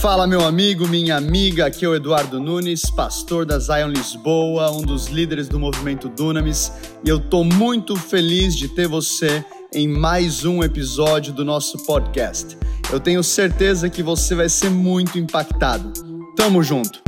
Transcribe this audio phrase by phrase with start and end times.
[0.00, 1.66] Fala, meu amigo, minha amiga.
[1.66, 6.72] Aqui é o Eduardo Nunes, pastor da Zion Lisboa, um dos líderes do movimento Dunamis,
[7.04, 9.44] e eu tô muito feliz de ter você
[9.74, 12.56] em mais um episódio do nosso podcast.
[12.92, 15.92] Eu tenho certeza que você vai ser muito impactado.
[16.36, 17.02] Tamo junto.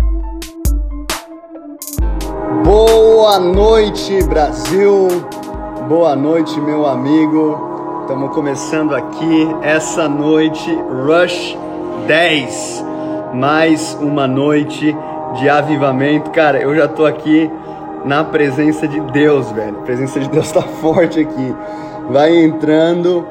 [2.65, 5.09] Boa noite, Brasil.
[5.91, 8.03] Boa noite, meu amigo.
[8.03, 11.59] Estamos começando aqui essa noite Rush
[12.07, 12.85] 10.
[13.35, 14.97] Mais uma noite
[15.35, 16.31] de avivamento.
[16.31, 17.51] Cara, eu já tô aqui
[18.05, 19.79] na presença de Deus, velho.
[19.79, 21.57] A presença de Deus tá forte aqui.
[22.09, 23.27] Vai entrando.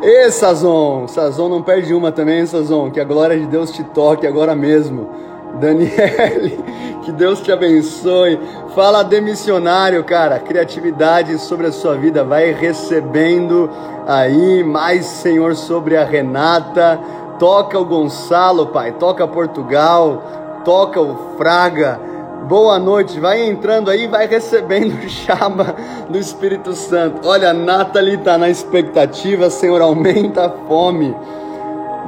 [0.00, 1.06] Ê, Sazon!
[1.08, 2.90] Sazon não perde uma também, Sazon.
[2.90, 5.10] Que a glória de Deus te toque agora mesmo.
[5.58, 6.58] Daniele,
[7.04, 8.38] que Deus te abençoe.
[8.74, 10.38] Fala de missionário, cara.
[10.38, 12.24] Criatividade sobre a sua vida.
[12.24, 13.70] Vai recebendo
[14.06, 16.98] aí mais, Senhor, sobre a Renata
[17.38, 20.22] toca o Gonçalo, Pai, toca Portugal,
[20.64, 22.00] toca o Fraga.
[22.48, 25.74] Boa noite, vai entrando aí, vai recebendo chama
[26.08, 27.26] do Espírito Santo.
[27.26, 31.14] Olha, Nathalie está na expectativa, Senhor, aumenta a fome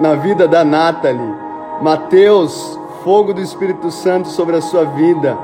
[0.00, 1.34] na vida da Nathalie.
[1.80, 5.37] Mateus, fogo do Espírito Santo sobre a sua vida.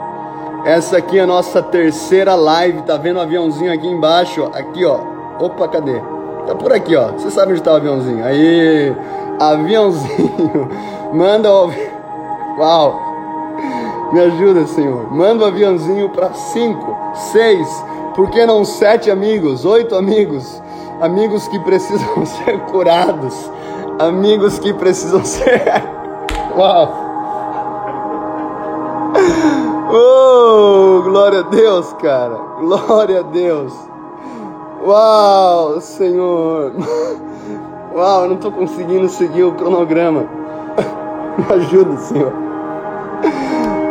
[0.65, 4.45] Essa aqui é a nossa terceira live, tá vendo o aviãozinho aqui embaixo?
[4.53, 4.99] Aqui, ó.
[5.39, 6.01] Opa, cadê?
[6.47, 7.13] Tá por aqui, ó.
[7.13, 8.25] Você sabe onde tá o aviãozinho?
[8.25, 8.95] Aí,
[9.39, 10.69] aviãozinho.
[11.15, 11.71] Manda o
[12.59, 13.07] Uau!
[14.13, 15.13] Me ajuda, Senhor.
[15.13, 16.97] Manda o aviãozinho para cinco,
[17.33, 17.85] seis,
[18.15, 20.63] por que não sete amigos, oito amigos?
[21.01, 23.51] Amigos que precisam ser curados.
[23.99, 25.63] Amigos que precisam ser.
[26.57, 27.06] Uau!
[29.89, 32.37] Oh, glória a Deus, cara.
[32.59, 33.73] Glória a Deus.
[34.85, 36.73] Uau, Senhor.
[37.95, 40.25] Uau, eu não estou conseguindo seguir o cronograma.
[41.39, 42.33] Me ajuda, Senhor.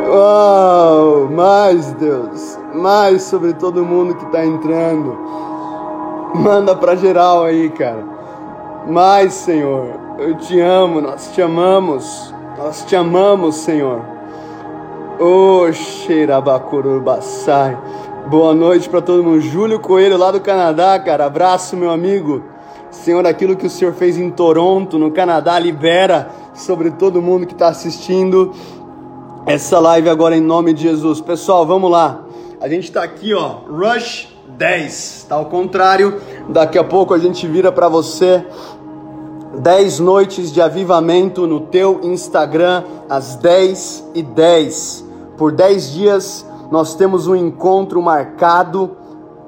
[0.09, 5.18] Uau, mais Deus, mais sobre todo mundo que está entrando.
[6.36, 8.03] Manda para geral aí, cara.
[8.88, 9.88] Mais, Senhor.
[10.19, 12.34] Eu te amo, nós te amamos.
[12.58, 14.15] Nós te amamos, Senhor.
[15.18, 17.78] Ô, oh, Xerabacurubassai.
[18.28, 19.40] Boa noite para todo mundo.
[19.40, 21.26] Júlio Coelho lá do Canadá, cara.
[21.26, 22.44] Abraço, meu amigo.
[22.92, 27.54] Senhor, aquilo que o Senhor fez em Toronto, no Canadá, libera sobre todo mundo que
[27.54, 28.52] está assistindo
[29.46, 31.22] essa live agora em nome de Jesus.
[31.22, 32.25] Pessoal, vamos lá.
[32.59, 34.28] A gente está aqui, ó, Rush
[34.58, 35.28] 10.
[35.30, 38.44] Tá ao contrário, daqui a pouco a gente vira para você
[39.59, 45.05] 10 noites de avivamento no teu Instagram às 10 e 10.
[45.38, 48.91] Por 10 dias nós temos um encontro marcado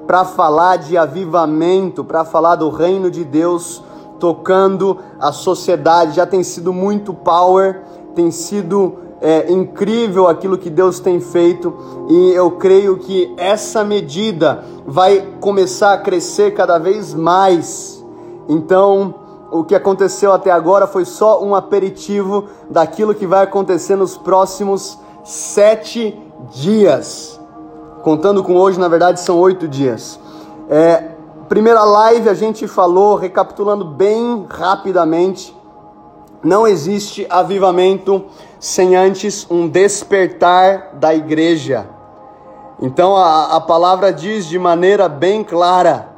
[0.06, 3.82] para falar de avivamento, para falar do reino de Deus
[4.18, 6.16] tocando a sociedade.
[6.16, 7.82] Já tem sido muito power,
[8.14, 11.74] tem sido é, incrível aquilo que Deus tem feito
[12.08, 18.04] e eu creio que essa medida vai começar a crescer cada vez mais.
[18.48, 19.14] Então,
[19.50, 24.98] o que aconteceu até agora foi só um aperitivo daquilo que vai acontecer nos próximos
[25.28, 26.18] sete
[26.54, 27.38] dias.
[28.02, 30.18] Contando com hoje, na verdade, são oito dias.
[30.70, 31.10] É,
[31.50, 35.54] primeira live a gente falou, recapitulando bem rapidamente,
[36.42, 38.24] não existe avivamento
[38.58, 41.86] sem antes um despertar da igreja.
[42.80, 46.08] Então a, a palavra diz de maneira bem clara: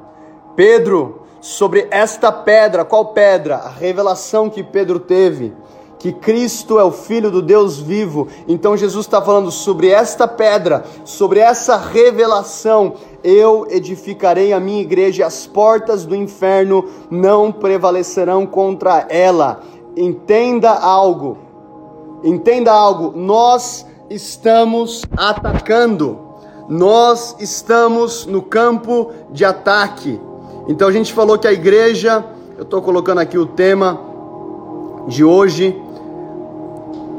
[0.55, 3.57] Pedro, sobre esta pedra, qual pedra?
[3.57, 5.53] A revelação que Pedro teve
[6.01, 8.27] que Cristo é o Filho do Deus vivo.
[8.49, 12.95] Então Jesus está falando sobre esta pedra, sobre essa revelação.
[13.23, 19.61] Eu edificarei a minha igreja, e as portas do inferno não prevalecerão contra ela.
[19.95, 21.37] Entenda algo,
[22.25, 23.13] entenda algo.
[23.15, 26.19] Nós estamos atacando,
[26.67, 30.19] nós estamos no campo de ataque.
[30.67, 32.25] Então a gente falou que a igreja,
[32.57, 34.01] eu estou colocando aqui o tema
[35.07, 35.77] de hoje,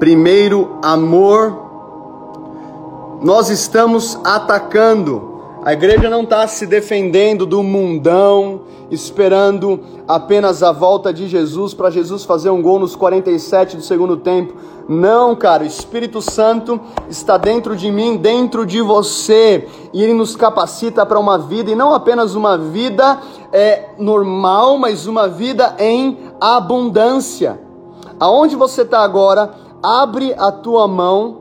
[0.01, 5.43] primeiro amor, nós estamos atacando.
[5.63, 11.91] A igreja não está se defendendo do mundão, esperando apenas a volta de Jesus para
[11.91, 14.55] Jesus fazer um gol nos 47 do segundo tempo.
[14.89, 20.35] Não, cara, o Espírito Santo está dentro de mim, dentro de você, e ele nos
[20.35, 23.21] capacita para uma vida, e não apenas uma vida
[23.53, 27.61] é, normal, mas uma vida em abundância.
[28.19, 31.37] Aonde você está agora, abre a tua mão.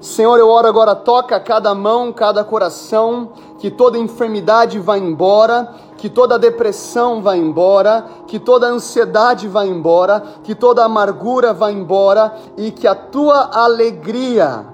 [0.00, 6.08] Senhor, eu oro agora, toca cada mão, cada coração, que toda enfermidade vá embora, que
[6.08, 12.72] toda depressão vá embora, que toda ansiedade vá embora, que toda amargura vá embora e
[12.72, 14.66] que a tua alegria,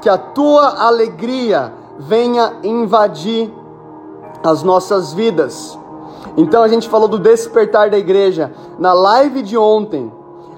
[0.00, 3.52] que a tua alegria venha invadir
[4.44, 5.76] as nossas vidas.
[6.36, 8.52] Então a gente falou do despertar da igreja.
[8.78, 10.12] Na live de ontem,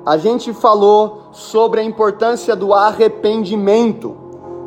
[0.05, 4.17] a gente falou sobre a importância do arrependimento.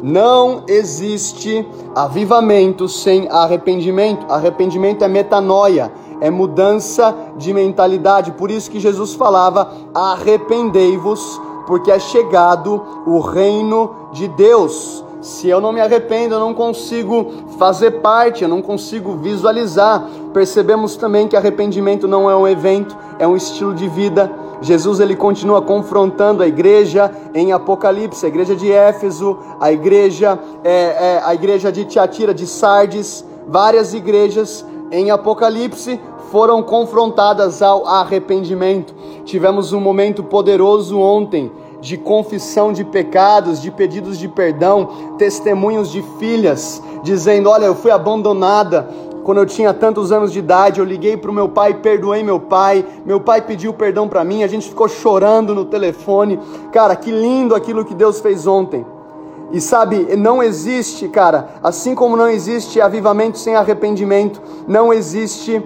[0.01, 1.65] Não existe
[1.95, 4.25] avivamento sem arrependimento.
[4.29, 8.31] Arrependimento é metanoia, é mudança de mentalidade.
[8.33, 15.03] Por isso que Jesus falava: arrependei-vos, porque é chegado o reino de Deus.
[15.21, 20.05] Se eu não me arrependo, eu não consigo fazer parte, eu não consigo visualizar.
[20.33, 24.42] Percebemos também que arrependimento não é um evento, é um estilo de vida.
[24.63, 30.71] Jesus ele continua confrontando a igreja em Apocalipse, a igreja de Éfeso, a igreja, é,
[30.71, 35.99] é, a igreja de Tiatira, de Sardes, várias igrejas em Apocalipse
[36.31, 38.95] foram confrontadas ao arrependimento.
[39.25, 41.51] Tivemos um momento poderoso ontem
[41.81, 47.91] de confissão de pecados, de pedidos de perdão, testemunhos de filhas dizendo: Olha, eu fui
[47.91, 48.89] abandonada
[49.23, 50.79] quando eu tinha tantos anos de idade.
[50.79, 52.85] Eu liguei para o meu pai, perdoei meu pai.
[53.05, 54.43] Meu pai pediu perdão para mim.
[54.43, 56.39] A gente ficou chorando no telefone.
[56.71, 58.85] Cara, que lindo aquilo que Deus fez ontem.
[59.51, 65.63] E sabe, não existe, cara, assim como não existe avivamento sem arrependimento, não existe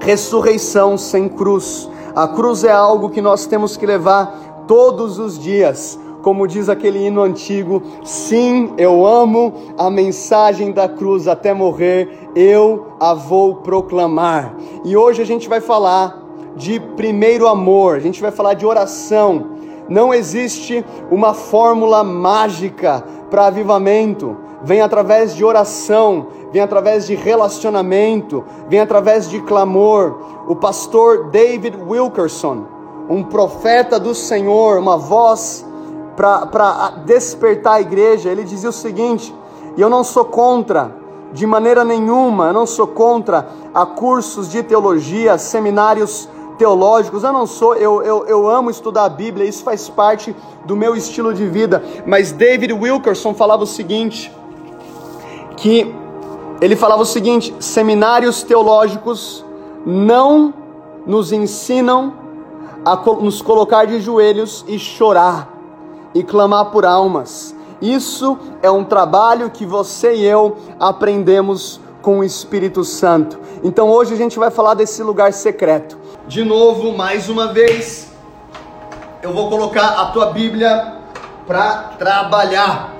[0.00, 1.88] ressurreição sem cruz.
[2.16, 5.96] A cruz é algo que nós temos que levar todos os dias.
[6.26, 12.88] Como diz aquele hino antigo, sim, eu amo a mensagem da cruz até morrer, eu
[12.98, 14.56] a vou proclamar.
[14.84, 16.20] E hoje a gente vai falar
[16.56, 19.50] de primeiro amor, a gente vai falar de oração.
[19.88, 24.36] Não existe uma fórmula mágica para avivamento.
[24.64, 30.18] Vem através de oração, vem através de relacionamento, vem através de clamor.
[30.48, 32.64] O pastor David Wilkerson,
[33.08, 35.64] um profeta do Senhor, uma voz
[36.16, 39.34] para despertar a igreja, ele dizia o seguinte:
[39.76, 40.96] e eu não sou contra,
[41.32, 47.46] de maneira nenhuma, eu não sou contra a cursos de teologia, seminários teológicos, eu não
[47.46, 50.34] sou, eu, eu, eu amo estudar a Bíblia, isso faz parte
[50.64, 54.32] do meu estilo de vida, mas David Wilkerson falava o seguinte:
[55.58, 55.94] que
[56.62, 59.44] ele falava o seguinte: seminários teológicos
[59.84, 60.54] não
[61.06, 62.14] nos ensinam
[62.82, 65.55] a nos colocar de joelhos e chorar
[66.16, 67.54] e clamar por almas.
[67.80, 73.38] Isso é um trabalho que você e eu aprendemos com o Espírito Santo.
[73.62, 75.98] Então hoje a gente vai falar desse lugar secreto.
[76.26, 78.10] De novo, mais uma vez,
[79.22, 80.94] eu vou colocar a tua Bíblia
[81.46, 82.94] para trabalhar.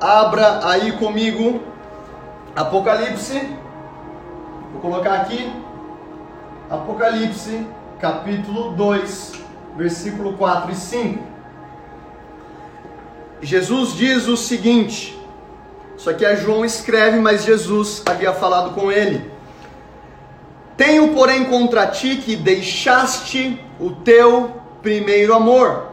[0.00, 1.60] Abra aí comigo
[2.56, 3.48] Apocalipse.
[4.72, 5.52] Vou colocar aqui
[6.68, 7.64] Apocalipse
[8.00, 9.32] capítulo 2,
[9.76, 11.37] versículo 4 e 5.
[13.40, 15.18] Jesus diz o seguinte:
[15.96, 19.30] Isso aqui é João escreve, mas Jesus havia falado com ele.
[20.76, 25.88] Tenho, porém, contra ti que deixaste o teu primeiro amor.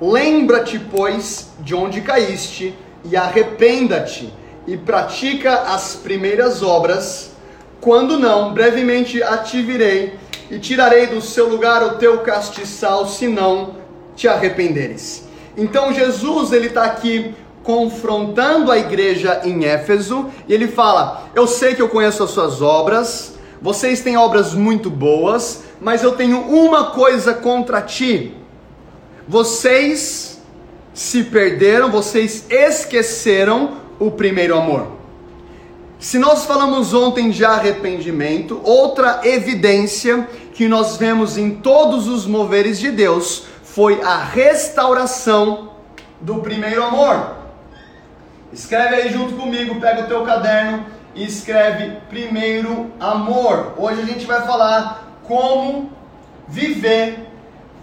[0.00, 4.32] Lembra-te, pois, de onde caíste, e arrependa-te,
[4.66, 7.32] e pratica as primeiras obras.
[7.80, 10.18] Quando não, brevemente a te virei
[10.50, 13.76] e tirarei do seu lugar o teu castiçal, se não
[14.16, 15.23] te arrependeres.
[15.56, 21.74] Então Jesus ele está aqui confrontando a igreja em Éfeso e ele fala: Eu sei
[21.74, 26.90] que eu conheço as suas obras, vocês têm obras muito boas, mas eu tenho uma
[26.90, 28.34] coisa contra ti.
[29.26, 30.42] Vocês
[30.92, 34.88] se perderam, vocês esqueceram o primeiro amor.
[35.98, 42.78] Se nós falamos ontem de arrependimento, outra evidência que nós vemos em todos os moveres
[42.78, 45.72] de Deus foi a restauração
[46.20, 47.34] do primeiro amor.
[48.52, 53.74] Escreve aí junto comigo, pega o teu caderno e escreve primeiro amor.
[53.76, 55.90] Hoje a gente vai falar como
[56.46, 57.28] viver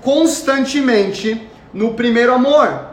[0.01, 2.91] constantemente no primeiro amor.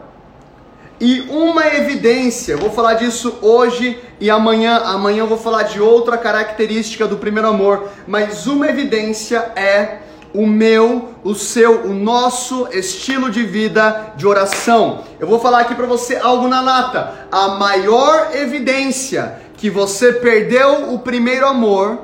[0.99, 6.17] E uma evidência, vou falar disso hoje e amanhã, amanhã eu vou falar de outra
[6.17, 13.29] característica do primeiro amor, mas uma evidência é o meu, o seu, o nosso estilo
[13.29, 15.03] de vida de oração.
[15.19, 17.27] Eu vou falar aqui para você algo na lata.
[17.31, 21.99] A maior evidência que você perdeu o primeiro amor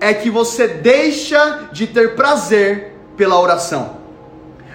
[0.00, 3.96] é que você deixa de ter prazer pela oração.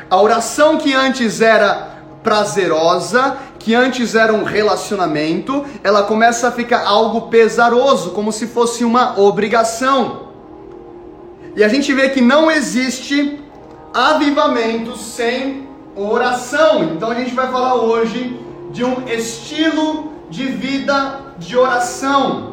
[0.10, 6.86] A oração que antes era prazerosa, que antes era um relacionamento, ela começa a ficar
[6.86, 10.21] algo pesaroso, como se fosse uma obrigação.
[11.56, 13.40] E a gente vê que não existe
[13.94, 16.84] avivamento sem oração.
[16.96, 18.40] Então a gente vai falar hoje
[18.72, 22.52] de um estilo de vida de oração.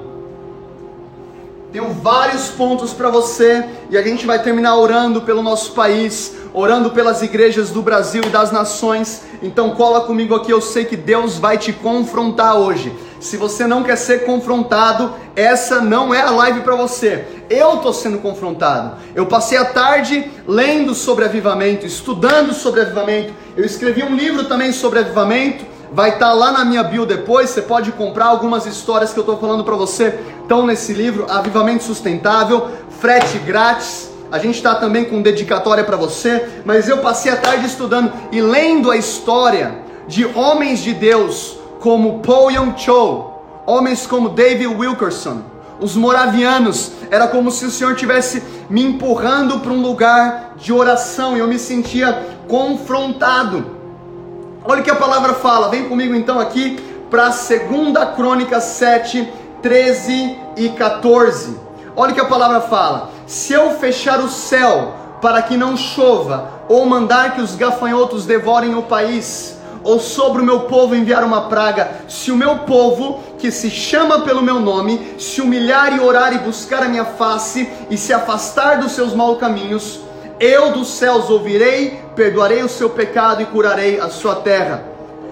[1.70, 6.90] Tenho vários pontos para você e a gente vai terminar orando pelo nosso país, orando
[6.90, 9.22] pelas igrejas do Brasil e das nações.
[9.42, 12.92] Então cola comigo aqui, eu sei que Deus vai te confrontar hoje.
[13.20, 17.26] Se você não quer ser confrontado, essa não é a live para você.
[17.50, 18.96] Eu estou sendo confrontado.
[19.14, 23.32] Eu passei a tarde lendo sobre avivamento, estudando sobre avivamento.
[23.56, 25.64] Eu escrevi um livro também sobre avivamento.
[25.92, 27.50] Vai estar tá lá na minha bio depois.
[27.50, 30.18] Você pode comprar algumas histórias que eu estou falando para você.
[30.42, 32.68] Estão nesse livro, Avivamento Sustentável,
[33.00, 34.10] frete grátis.
[34.30, 36.48] A gente está também com dedicatória para você.
[36.64, 42.20] Mas eu passei a tarde estudando e lendo a história de homens de Deus como
[42.20, 43.30] Paul Young Cho,
[43.66, 45.42] homens como David Wilkerson,
[45.80, 51.36] os moravianos, era como se o Senhor tivesse me empurrando para um lugar de oração
[51.36, 53.78] e eu me sentia confrontado.
[54.64, 56.78] Olha o que a palavra fala, vem comigo então aqui
[57.10, 59.32] para 2 Crônica 7,
[59.62, 61.56] 13 e 14.
[61.96, 66.50] Olha o que a palavra fala: Se eu fechar o céu para que não chova,
[66.68, 69.57] ou mandar que os gafanhotos devorem o país,
[69.88, 74.20] ou sobre o meu povo enviar uma praga, se o meu povo, que se chama
[74.20, 78.80] pelo meu nome, se humilhar e orar e buscar a minha face e se afastar
[78.80, 80.00] dos seus maus caminhos,
[80.38, 84.84] eu dos céus ouvirei, perdoarei o seu pecado e curarei a sua terra.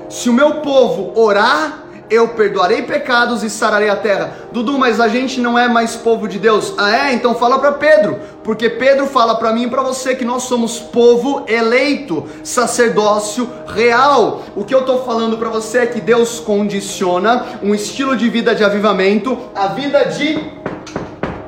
[0.09, 4.33] Se o meu povo orar eu perdoarei pecados e sararei a terra.
[4.53, 6.75] Dudu, mas a gente não é mais povo de Deus.
[6.79, 7.13] Ah, é?
[7.13, 10.79] Então fala para Pedro, porque Pedro fala para mim e para você que nós somos
[10.79, 14.43] povo eleito, sacerdócio real.
[14.55, 18.55] O que eu estou falando para você é que Deus condiciona um estilo de vida
[18.55, 20.39] de avivamento, a vida de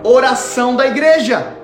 [0.03, 1.55] oração da igreja.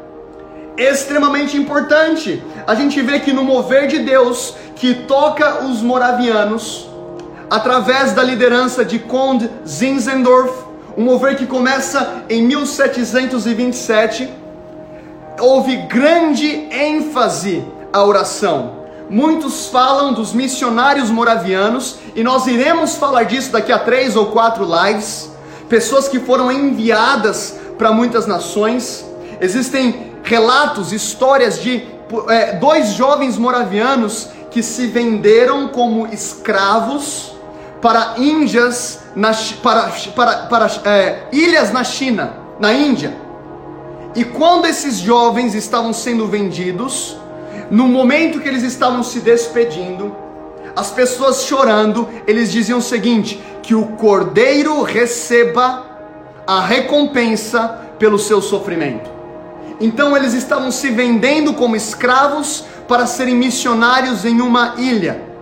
[0.76, 2.42] Extremamente importante.
[2.66, 6.88] A gente vê que no mover de Deus que toca os moravianos,
[7.50, 10.52] através da liderança de Conde Zinzendorf,
[10.96, 14.32] um mover que começa em 1727,
[15.40, 18.84] houve grande ênfase à oração.
[19.10, 24.64] Muitos falam dos missionários moravianos, e nós iremos falar disso daqui a três ou quatro
[24.64, 25.30] lives.
[25.68, 29.04] Pessoas que foram enviadas para muitas nações.
[29.40, 31.84] Existem relatos, histórias de
[32.28, 37.33] é, dois jovens moravianos que se venderam como escravos
[37.84, 43.14] para índias, na, para, para, para é, ilhas na China, na Índia.
[44.14, 47.14] E quando esses jovens estavam sendo vendidos,
[47.70, 50.16] no momento que eles estavam se despedindo,
[50.74, 55.84] as pessoas chorando, eles diziam o seguinte: que o cordeiro receba
[56.46, 59.10] a recompensa pelo seu sofrimento.
[59.78, 65.33] Então eles estavam se vendendo como escravos para serem missionários em uma ilha.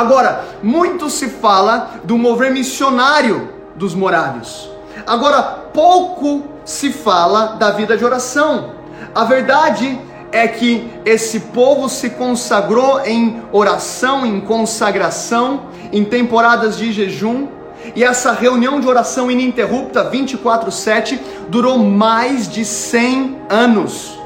[0.00, 4.70] Agora, muito se fala do mover missionário dos morávios.
[5.06, 8.70] Agora, pouco se fala da vida de oração.
[9.14, 10.00] A verdade
[10.32, 17.48] é que esse povo se consagrou em oração, em consagração, em temporadas de jejum,
[17.94, 24.18] e essa reunião de oração ininterrupta, 24/7, durou mais de 100 anos.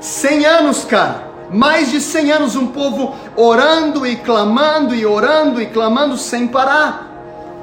[0.00, 5.66] 100 anos, cara mais de 100 anos um povo orando e clamando e orando e
[5.66, 7.08] clamando sem parar.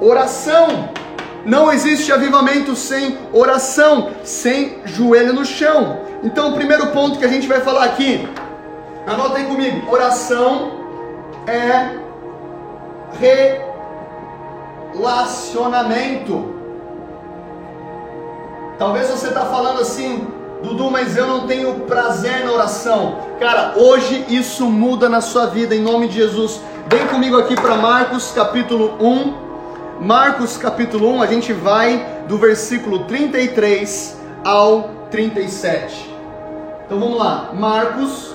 [0.00, 0.90] Oração.
[1.44, 6.00] Não existe avivamento sem oração, sem joelho no chão.
[6.24, 8.28] Então, o primeiro ponto que a gente vai falar aqui,
[9.06, 10.72] anotem comigo: oração
[11.46, 12.00] é
[14.92, 16.56] relacionamento.
[18.78, 20.26] Talvez você está falando assim,
[20.62, 23.18] Dudu, mas eu não tenho prazer na oração.
[23.38, 26.60] Cara, hoje isso muda na sua vida em nome de Jesus.
[26.88, 29.46] Vem comigo aqui para Marcos capítulo 1.
[30.00, 36.14] Marcos capítulo 1, a gente vai do versículo 33 ao 37.
[36.86, 37.50] Então vamos lá.
[37.52, 38.34] Marcos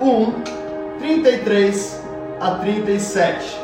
[0.00, 0.32] 1,
[0.98, 2.02] 33
[2.40, 3.60] a 37.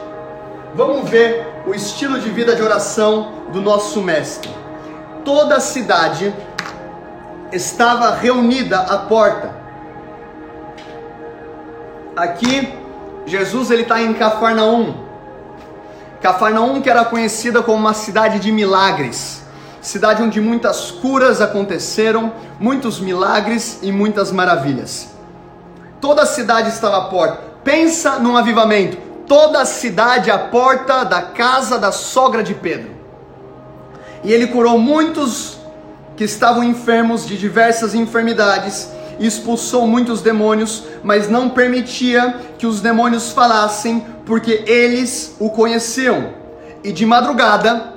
[0.75, 4.51] Vamos ver o estilo de vida de oração do nosso mestre.
[5.25, 6.35] Toda a cidade
[7.53, 9.55] estava reunida à porta.
[12.17, 12.73] Aqui,
[13.27, 14.95] Jesus ele está em Cafarnaum.
[16.21, 19.43] Cafarnaum que era conhecida como uma cidade de milagres,
[19.81, 25.09] cidade onde muitas curas aconteceram, muitos milagres e muitas maravilhas.
[26.01, 27.39] Toda a cidade estava à porta.
[27.63, 28.97] Pensa num avivamento.
[29.27, 32.91] Toda a cidade à porta da casa da sogra de Pedro.
[34.25, 35.62] E ele curou muitos
[36.17, 38.89] que estavam enfermos de diversas enfermidades,
[39.19, 46.35] expulsou muitos demônios, mas não permitia que os demônios falassem, porque eles o conheciam.
[46.83, 47.95] E de madrugada,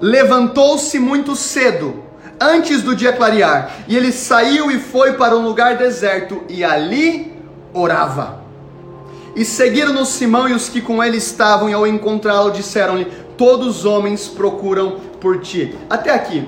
[0.00, 2.02] levantou-se muito cedo,
[2.40, 7.32] antes do dia clarear, e ele saiu e foi para um lugar deserto, e ali
[7.72, 8.42] orava.
[9.36, 13.06] E seguiram-no Simão e os que com ele estavam, e ao encontrá-lo disseram-lhe:
[13.36, 15.76] Todos os homens procuram por ti.
[15.90, 16.46] Até aqui.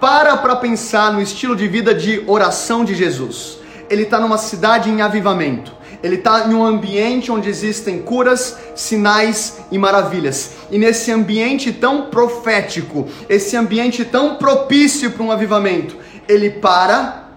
[0.00, 3.58] Para para pensar no estilo de vida de oração de Jesus.
[3.90, 5.72] Ele está numa cidade em avivamento.
[6.02, 10.52] Ele está em um ambiente onde existem curas, sinais e maravilhas.
[10.70, 17.28] E nesse ambiente tão profético, esse ambiente tão propício para um avivamento, ele para,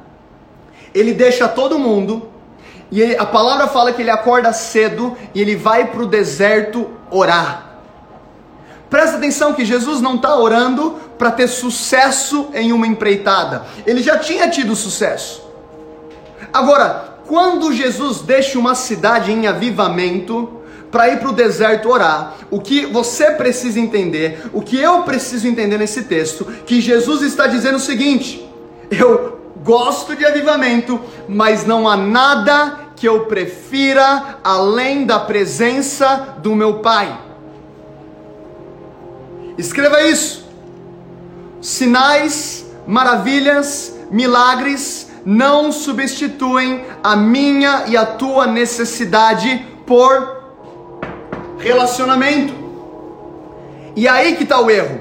[0.96, 2.30] ele deixa todo mundo,
[2.90, 6.90] e ele, a palavra fala que ele acorda cedo e ele vai para o deserto
[7.12, 7.63] orar.
[8.94, 13.64] Presta atenção que Jesus não está orando para ter sucesso em uma empreitada.
[13.88, 15.50] Ele já tinha tido sucesso.
[16.54, 22.62] Agora, quando Jesus deixa uma cidade em avivamento para ir para o deserto orar, o
[22.62, 27.78] que você precisa entender, o que eu preciso entender nesse texto, que Jesus está dizendo
[27.78, 28.48] o seguinte:
[28.92, 36.54] eu gosto de avivamento, mas não há nada que eu prefira além da presença do
[36.54, 37.23] meu Pai.
[39.58, 40.46] Escreva isso.
[41.62, 50.44] Sinais, maravilhas, milagres não substituem a minha e a tua necessidade por
[51.58, 52.54] relacionamento.
[53.96, 55.00] E aí que está o erro.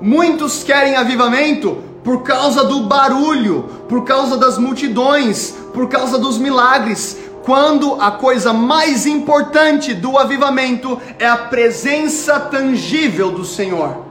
[0.00, 7.18] Muitos querem avivamento por causa do barulho, por causa das multidões, por causa dos milagres,
[7.42, 14.04] quando a coisa mais importante do avivamento é a presença tangível do Senhor.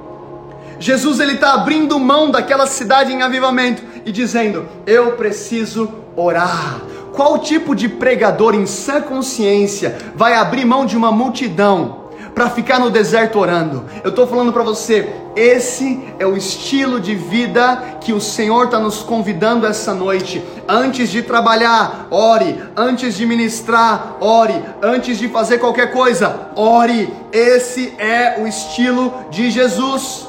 [0.79, 6.81] Jesus ele está abrindo mão daquela cidade em avivamento e dizendo: Eu preciso orar.
[7.13, 12.00] Qual tipo de pregador em sã consciência vai abrir mão de uma multidão
[12.33, 13.85] para ficar no deserto orando.
[14.03, 18.79] Eu estou falando para você, esse é o estilo de vida que o Senhor está
[18.79, 20.43] nos convidando essa noite.
[20.67, 22.61] Antes de trabalhar, ore.
[22.75, 24.63] Antes de ministrar, ore.
[24.81, 27.13] Antes de fazer qualquer coisa, ore.
[27.31, 30.27] Esse é o estilo de Jesus.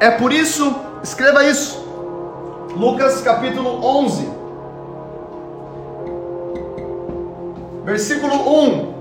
[0.00, 1.84] É por isso, escreva isso.
[2.76, 4.28] Lucas capítulo 11,
[7.84, 8.34] versículo
[8.90, 8.93] 1.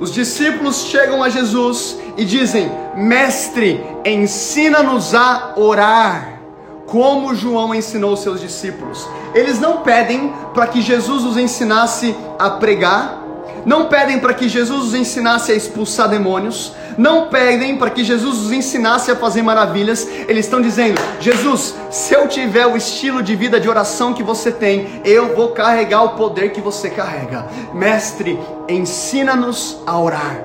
[0.00, 6.40] Os discípulos chegam a Jesus e dizem: Mestre, ensina-nos a orar,
[6.86, 9.06] como João ensinou seus discípulos.
[9.34, 13.22] Eles não pedem para que Jesus os ensinasse a pregar,
[13.66, 18.38] não pedem para que Jesus os ensinasse a expulsar demônios, não pedem para que Jesus
[18.38, 23.36] os ensinasse a fazer maravilhas, eles estão dizendo: Jesus, se eu tiver o estilo de
[23.36, 27.46] vida de oração que você tem, eu vou carregar o poder que você carrega.
[27.72, 28.38] Mestre,
[28.72, 30.44] ensina-nos a orar.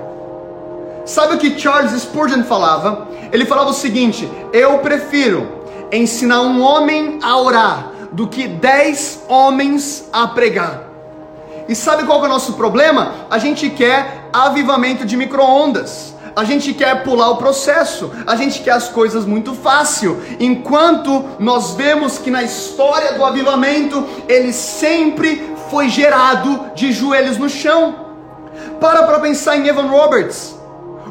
[1.05, 3.07] Sabe o que Charles Spurgeon falava?
[3.31, 5.47] Ele falava o seguinte: Eu prefiro
[5.91, 10.83] ensinar um homem a orar do que dez homens a pregar.
[11.67, 13.13] E sabe qual é o nosso problema?
[13.29, 16.13] A gente quer avivamento de micro-ondas.
[16.35, 21.75] A gente quer pular o processo, a gente quer as coisas muito fácil, enquanto nós
[21.75, 28.04] vemos que na história do avivamento ele sempre foi gerado de joelhos no chão.
[28.79, 30.55] Para para pensar em Evan Roberts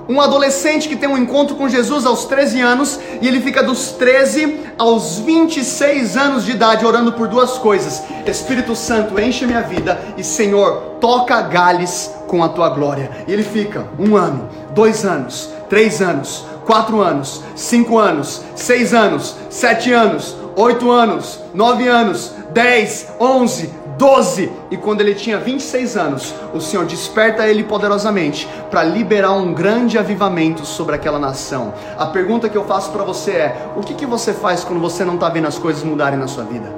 [0.09, 3.93] um adolescente que tem um encontro com Jesus aos 13 anos e ele fica dos
[3.93, 9.99] 13 aos 26 anos de idade orando por duas coisas: Espírito Santo, enche minha vida
[10.17, 13.11] e Senhor, toca Gales com a tua glória.
[13.27, 19.37] E ele fica um ano, dois anos, três anos, quatro anos, cinco anos, seis anos,
[19.49, 24.51] sete anos, oito anos, nove anos, dez, onze, 12.
[24.71, 29.99] E quando ele tinha 26 anos, o Senhor desperta ele poderosamente para liberar um grande
[29.99, 31.75] avivamento sobre aquela nação.
[31.99, 35.05] A pergunta que eu faço para você é: o que, que você faz quando você
[35.05, 36.73] não está vendo as coisas mudarem na sua vida?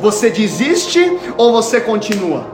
[0.00, 2.46] Você desiste ou você continua?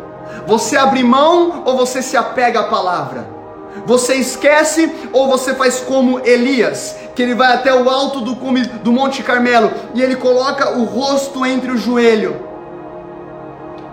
[0.46, 3.38] Você abre mão ou você se apega à palavra?
[3.86, 8.92] Você esquece ou você faz como Elias, que ele vai até o alto do, do
[8.92, 12.47] Monte Carmelo e ele coloca o rosto entre o joelho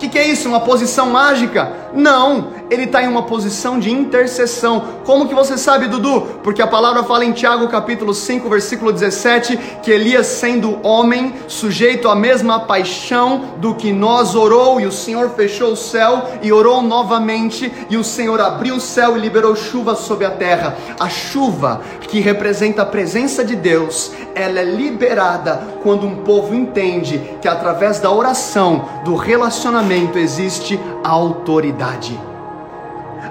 [0.05, 0.47] que, que, é isso?
[0.47, 1.71] Uma posição mágica?
[1.95, 4.83] Não, ele está em uma posição de intercessão.
[5.05, 6.21] Como que você sabe, Dudu?
[6.43, 12.09] Porque a palavra fala em Tiago capítulo 5, versículo 17, que Elias, sendo homem, sujeito
[12.09, 16.81] à mesma paixão do que nós, orou, e o Senhor fechou o céu e orou
[16.81, 20.75] novamente, e o Senhor abriu o céu e liberou chuva sobre a terra.
[20.99, 27.21] A chuva que representa a presença de Deus, ela é liberada quando um povo entende
[27.41, 31.84] que através da oração, do relacionamento, existe autoridade.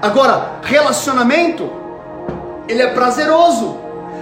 [0.01, 1.71] Agora, relacionamento,
[2.69, 3.79] ele é prazeroso.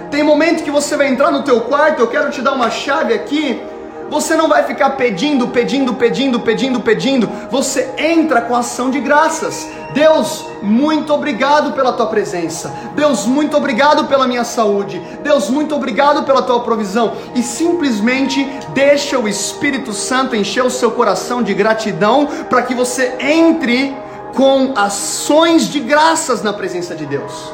[0.09, 3.13] Tem momento que você vai entrar no teu quarto, eu quero te dar uma chave
[3.13, 3.61] aqui.
[4.09, 7.27] Você não vai ficar pedindo, pedindo, pedindo, pedindo, pedindo.
[7.49, 9.67] Você entra com ação de graças.
[9.93, 12.71] Deus, muito obrigado pela tua presença.
[12.95, 15.01] Deus, muito obrigado pela minha saúde.
[15.23, 17.13] Deus, muito obrigado pela tua provisão.
[17.33, 23.15] E simplesmente deixa o Espírito Santo encher o seu coração de gratidão para que você
[23.19, 23.95] entre
[24.33, 27.53] com ações de graças na presença de Deus.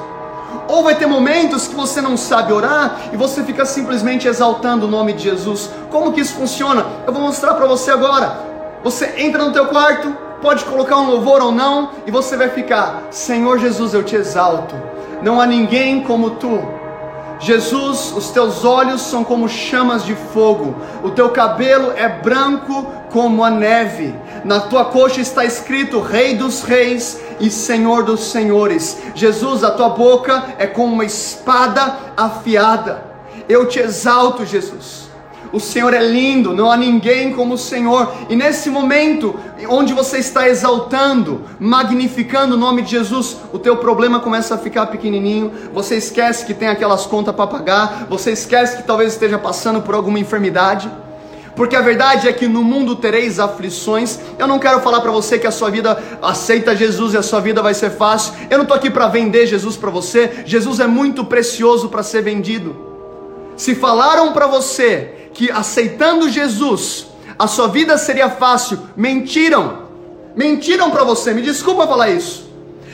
[0.68, 4.90] Ou vai ter momentos que você não sabe orar e você fica simplesmente exaltando o
[4.90, 5.70] nome de Jesus.
[5.90, 6.86] Como que isso funciona?
[7.06, 8.48] Eu vou mostrar para você agora.
[8.84, 13.08] Você entra no teu quarto, pode colocar um louvor ou não, e você vai ficar:
[13.12, 14.76] Senhor Jesus, eu te exalto.
[15.22, 16.80] Não há ninguém como tu.
[17.40, 23.44] Jesus, os teus olhos são como chamas de fogo, o teu cabelo é branco como
[23.44, 28.98] a neve, na tua coxa está escrito Rei dos Reis e Senhor dos Senhores.
[29.16, 33.04] Jesus, a tua boca é como uma espada afiada.
[33.48, 35.10] Eu te exalto, Jesus.
[35.52, 38.14] O Senhor é lindo, não há ninguém como o Senhor.
[38.30, 39.36] E nesse momento,
[39.68, 44.86] onde você está exaltando, magnificando o nome de Jesus, o teu problema começa a ficar
[44.88, 45.52] pequenininho.
[45.74, 48.06] Você esquece que tem aquelas contas para pagar.
[48.10, 50.90] Você esquece que talvez esteja passando por alguma enfermidade
[51.60, 54.18] porque a verdade é que no mundo tereis aflições.
[54.38, 57.42] Eu não quero falar para você que a sua vida aceita Jesus e a sua
[57.42, 58.34] vida vai ser fácil.
[58.50, 60.46] Eu não estou aqui para vender Jesus para você.
[60.46, 62.78] Jesus é muito precioso para ser vendido.
[63.58, 69.80] Se falaram para você que aceitando Jesus a sua vida seria fácil, mentiram.
[70.38, 71.34] Mentiram para você.
[71.34, 72.49] Me desculpa falar isso.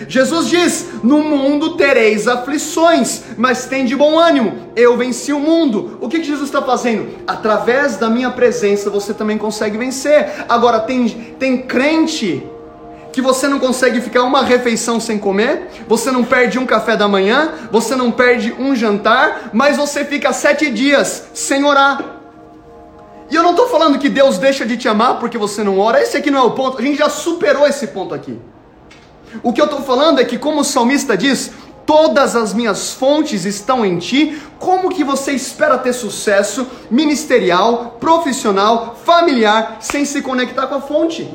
[0.08, 5.97] Jesus diz: No mundo tereis aflições, mas tem de bom ânimo, eu venci o mundo.
[6.01, 7.08] O que, que Jesus está fazendo?
[7.25, 10.45] Através da minha presença você também consegue vencer.
[10.49, 11.08] Agora, tem,
[11.39, 12.45] tem crente
[13.13, 17.08] que você não consegue ficar uma refeição sem comer, você não perde um café da
[17.08, 22.03] manhã, você não perde um jantar, mas você fica sete dias sem orar.
[23.31, 26.01] E eu não estou falando que Deus deixa de te amar porque você não ora,
[26.01, 28.38] esse aqui não é o ponto, a gente já superou esse ponto aqui.
[29.43, 31.51] O que eu estou falando é que, como o salmista diz,
[31.85, 34.41] todas as minhas fontes estão em ti.
[34.59, 41.29] Como que você espera ter sucesso ministerial, profissional, familiar, sem se conectar com a fonte?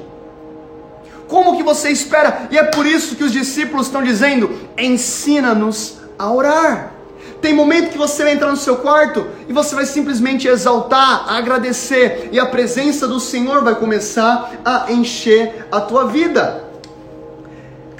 [1.28, 2.48] Como que você espera?
[2.50, 6.94] E é por isso que os discípulos estão dizendo: ensina-nos a orar.
[7.40, 12.28] Tem momento que você vai entrar no seu quarto e você vai simplesmente exaltar, agradecer,
[12.32, 16.69] e a presença do Senhor vai começar a encher a tua vida.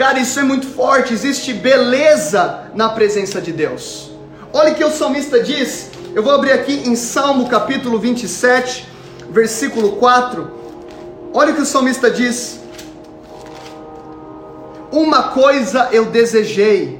[0.00, 1.12] Cara, isso é muito forte.
[1.12, 4.10] Existe beleza na presença de Deus.
[4.50, 5.90] Olha o que o salmista diz.
[6.14, 8.88] Eu vou abrir aqui em Salmo capítulo 27,
[9.28, 10.50] versículo 4.
[11.34, 12.60] Olha o que o salmista diz.
[14.90, 16.98] Uma coisa eu desejei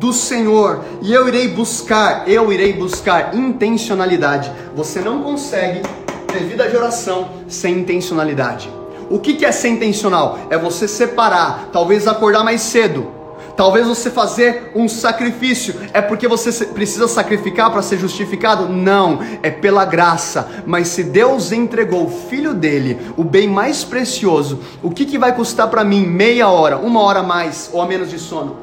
[0.00, 4.50] do Senhor e eu irei buscar, eu irei buscar intencionalidade.
[4.74, 5.82] Você não consegue
[6.26, 8.79] ter vida de oração sem intencionalidade.
[9.10, 10.38] O que, é ser intencional?
[10.50, 13.10] É você separar, talvez acordar mais cedo,
[13.56, 15.74] talvez você fazer um sacrifício.
[15.92, 18.68] É porque você precisa sacrificar para ser justificado?
[18.68, 20.48] Não, é pela graça.
[20.64, 25.34] Mas se Deus entregou o filho dele, o bem mais precioso, o que, que vai
[25.34, 28.56] custar para mim meia hora, uma hora mais ou a menos de sono?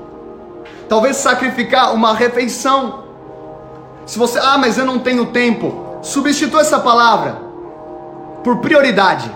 [0.88, 3.04] Talvez sacrificar uma refeição.
[4.06, 7.42] Se você, ah, mas eu não tenho tempo, substitua essa palavra
[8.46, 9.30] por prioridade.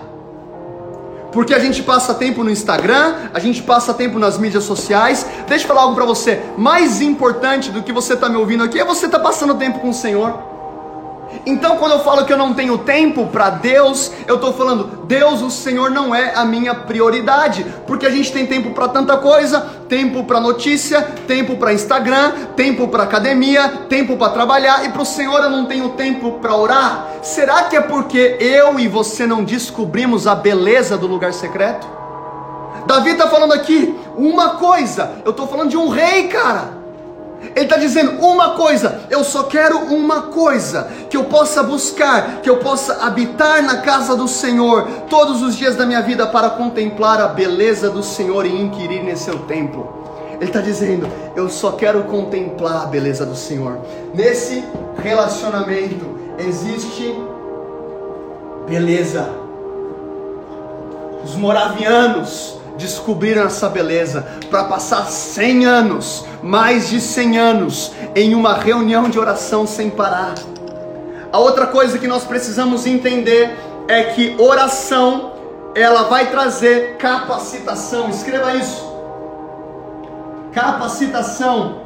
[1.32, 5.26] Porque a gente passa tempo no Instagram, a gente passa tempo nas mídias sociais.
[5.48, 6.40] Deixa eu falar algo para você.
[6.56, 9.90] Mais importante do que você tá me ouvindo aqui é você tá passando tempo com
[9.90, 10.51] o Senhor.
[11.44, 15.42] Então, quando eu falo que eu não tenho tempo para Deus, eu estou falando, Deus,
[15.42, 19.60] o Senhor não é a minha prioridade, porque a gente tem tempo para tanta coisa:
[19.88, 25.06] tempo para notícia, tempo para Instagram, tempo para academia, tempo para trabalhar, e para o
[25.06, 27.08] Senhor eu não tenho tempo para orar.
[27.22, 31.86] Será que é porque eu e você não descobrimos a beleza do lugar secreto?
[32.86, 36.81] Davi está falando aqui uma coisa, eu estou falando de um rei, cara.
[37.54, 42.48] Ele está dizendo uma coisa, eu só quero uma coisa, que eu possa buscar, que
[42.48, 47.20] eu possa habitar na casa do Senhor todos os dias da minha vida para contemplar
[47.20, 50.02] a beleza do Senhor e inquirir nesse seu templo.
[50.34, 53.78] Ele está dizendo, eu só quero contemplar a beleza do Senhor.
[54.14, 54.64] Nesse
[55.02, 57.14] relacionamento existe
[58.66, 59.28] beleza.
[61.24, 68.54] Os moravianos descobriram essa beleza para passar 100 anos, mais de 100 anos, em uma
[68.54, 70.34] reunião de oração sem parar.
[71.32, 73.56] A outra coisa que nós precisamos entender
[73.88, 75.32] é que oração
[75.74, 78.10] ela vai trazer capacitação.
[78.10, 78.92] Escreva isso.
[80.52, 81.81] Capacitação.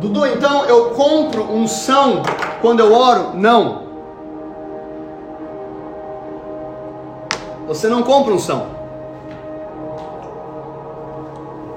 [0.00, 2.22] Dudu, então eu compro unção
[2.60, 3.32] quando eu oro?
[3.34, 3.82] Não.
[7.66, 8.66] Você não compra unção.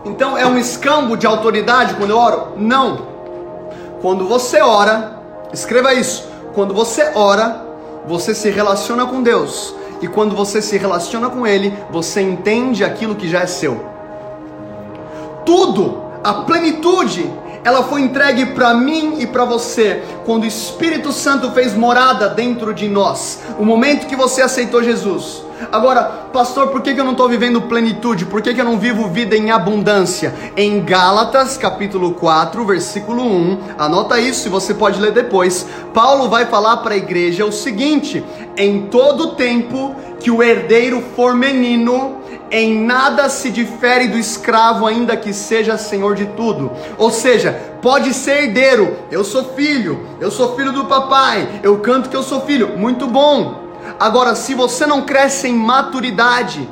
[0.05, 2.53] Então é um escambo de autoridade quando eu oro?
[2.57, 3.07] Não.
[4.01, 5.19] Quando você ora,
[5.51, 6.29] escreva isso.
[6.53, 7.65] Quando você ora,
[8.05, 9.73] você se relaciona com Deus.
[9.99, 13.83] E quando você se relaciona com Ele, você entende aquilo que já é seu.
[15.43, 21.51] Tudo, a plenitude ela foi entregue para mim e para você quando o Espírito Santo
[21.51, 23.39] fez morada dentro de nós.
[23.59, 25.43] O momento que você aceitou Jesus.
[25.71, 28.25] Agora, pastor, por que, eu não estou vivendo plenitude?
[28.25, 30.33] Por que, eu não vivo vida em abundância?
[30.57, 35.67] Em Gálatas, capítulo 4, versículo 1, anota isso e você pode ler depois.
[35.93, 38.23] Paulo vai falar para a igreja o seguinte:
[38.57, 42.20] em todo tempo que o herdeiro for menino,
[42.51, 46.69] em nada se difere do escravo, ainda que seja senhor de tudo.
[46.97, 48.97] Ou seja, pode ser herdeiro.
[49.09, 52.77] Eu sou filho, eu sou filho do papai, eu canto que eu sou filho.
[52.77, 53.61] Muito bom.
[53.97, 56.67] Agora, se você não cresce em maturidade,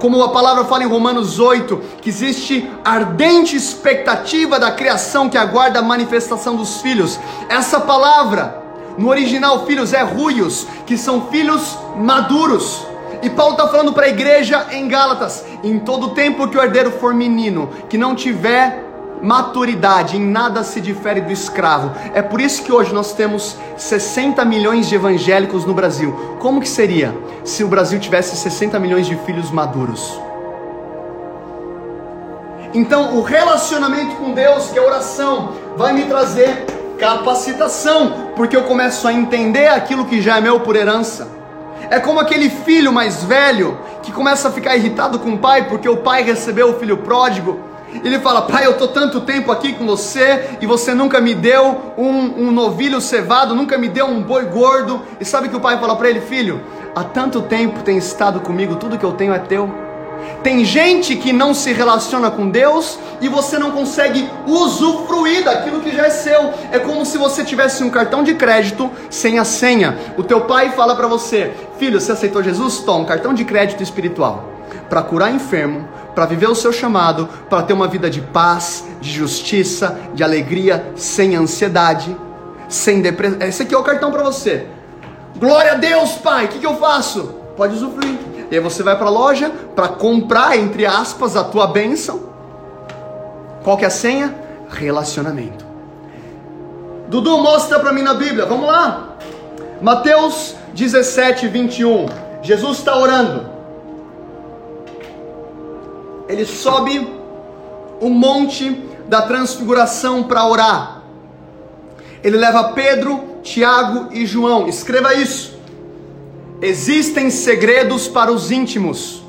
[0.00, 5.78] como a palavra fala em Romanos 8, que existe ardente expectativa da criação que aguarda
[5.78, 7.18] a manifestação dos filhos.
[7.48, 8.62] Essa palavra,
[8.98, 12.84] no original, filhos, é ruios, que são filhos maduros.
[13.22, 16.90] E Paulo está falando para a igreja em Gálatas: em todo tempo que o herdeiro
[16.92, 18.84] for menino, que não tiver
[19.22, 21.92] maturidade, em nada se difere do escravo.
[22.14, 26.36] É por isso que hoje nós temos 60 milhões de evangélicos no Brasil.
[26.38, 30.20] Como que seria se o Brasil tivesse 60 milhões de filhos maduros?
[32.74, 36.66] Então, o relacionamento com Deus, que é oração, vai me trazer
[36.98, 41.35] capacitação, porque eu começo a entender aquilo que já é meu por herança.
[41.90, 45.88] É como aquele filho mais velho que começa a ficar irritado com o pai porque
[45.88, 47.60] o pai recebeu o filho pródigo.
[48.04, 51.94] Ele fala: Pai, eu estou tanto tempo aqui com você e você nunca me deu
[51.96, 55.02] um, um novilho cevado, nunca me deu um boi gordo.
[55.20, 56.60] E sabe que o pai fala para ele: Filho,
[56.94, 59.85] há tanto tempo tem estado comigo, tudo que eu tenho é teu.
[60.42, 65.94] Tem gente que não se relaciona com Deus e você não consegue usufruir daquilo que
[65.94, 66.52] já é seu.
[66.70, 69.96] É como se você tivesse um cartão de crédito sem a senha.
[70.16, 72.78] O teu pai fala para você: "Filho, você aceitou Jesus?
[72.78, 74.56] Toma um cartão de crédito espiritual
[74.88, 79.10] para curar enfermo, para viver o seu chamado, para ter uma vida de paz, de
[79.10, 82.16] justiça, de alegria, sem ansiedade,
[82.68, 83.40] sem depressão.
[83.40, 84.66] Esse aqui é o cartão para você.
[85.36, 86.46] Glória a Deus, pai.
[86.46, 87.34] O que, que eu faço?
[87.56, 88.35] Pode usufruir.
[88.50, 92.26] E aí você vai para a loja para comprar, entre aspas, a tua bênção.
[93.64, 94.34] Qual que é a senha?
[94.68, 95.64] Relacionamento.
[97.08, 99.16] Dudu, mostra para mim na Bíblia, vamos lá.
[99.80, 102.06] Mateus 17, 21.
[102.42, 103.48] Jesus está orando.
[106.28, 107.08] Ele sobe
[108.00, 108.70] o monte
[109.08, 111.02] da transfiguração para orar.
[112.22, 114.66] Ele leva Pedro, Tiago e João.
[114.66, 115.55] Escreva isso.
[116.60, 119.22] Existem segredos para os íntimos.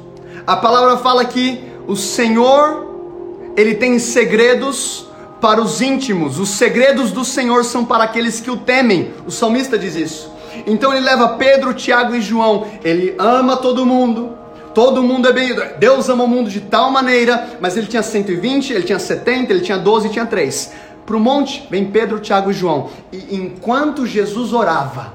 [0.45, 5.07] A palavra fala que o Senhor, ele tem segredos
[5.41, 6.39] para os íntimos.
[6.39, 9.11] Os segredos do Senhor são para aqueles que o temem.
[9.25, 10.31] O salmista diz isso.
[10.65, 12.65] Então ele leva Pedro, Tiago e João.
[12.83, 14.37] Ele ama todo mundo.
[14.73, 15.53] Todo mundo é bem.
[15.79, 19.61] Deus ama o mundo de tal maneira, mas ele tinha 120, ele tinha 70, ele
[19.61, 20.71] tinha 12 e tinha 3.
[21.05, 22.89] Para o monte vem Pedro, Tiago e João.
[23.11, 25.13] E enquanto Jesus orava,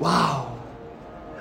[0.00, 0.49] uau!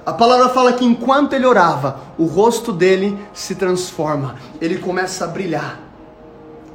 [0.09, 5.27] A palavra fala que enquanto ele orava, o rosto dele se transforma, ele começa a
[5.27, 5.79] brilhar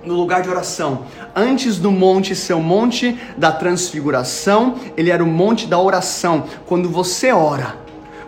[0.04, 1.06] no lugar de oração.
[1.34, 6.44] Antes do monte ser o monte da transfiguração, ele era o monte da oração.
[6.64, 7.74] Quando você ora,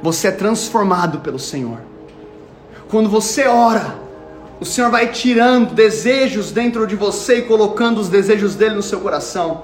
[0.03, 1.79] você é transformado pelo Senhor.
[2.91, 3.95] Quando você ora,
[4.59, 8.99] o Senhor vai tirando desejos dentro de você e colocando os desejos dele no seu
[8.99, 9.63] coração.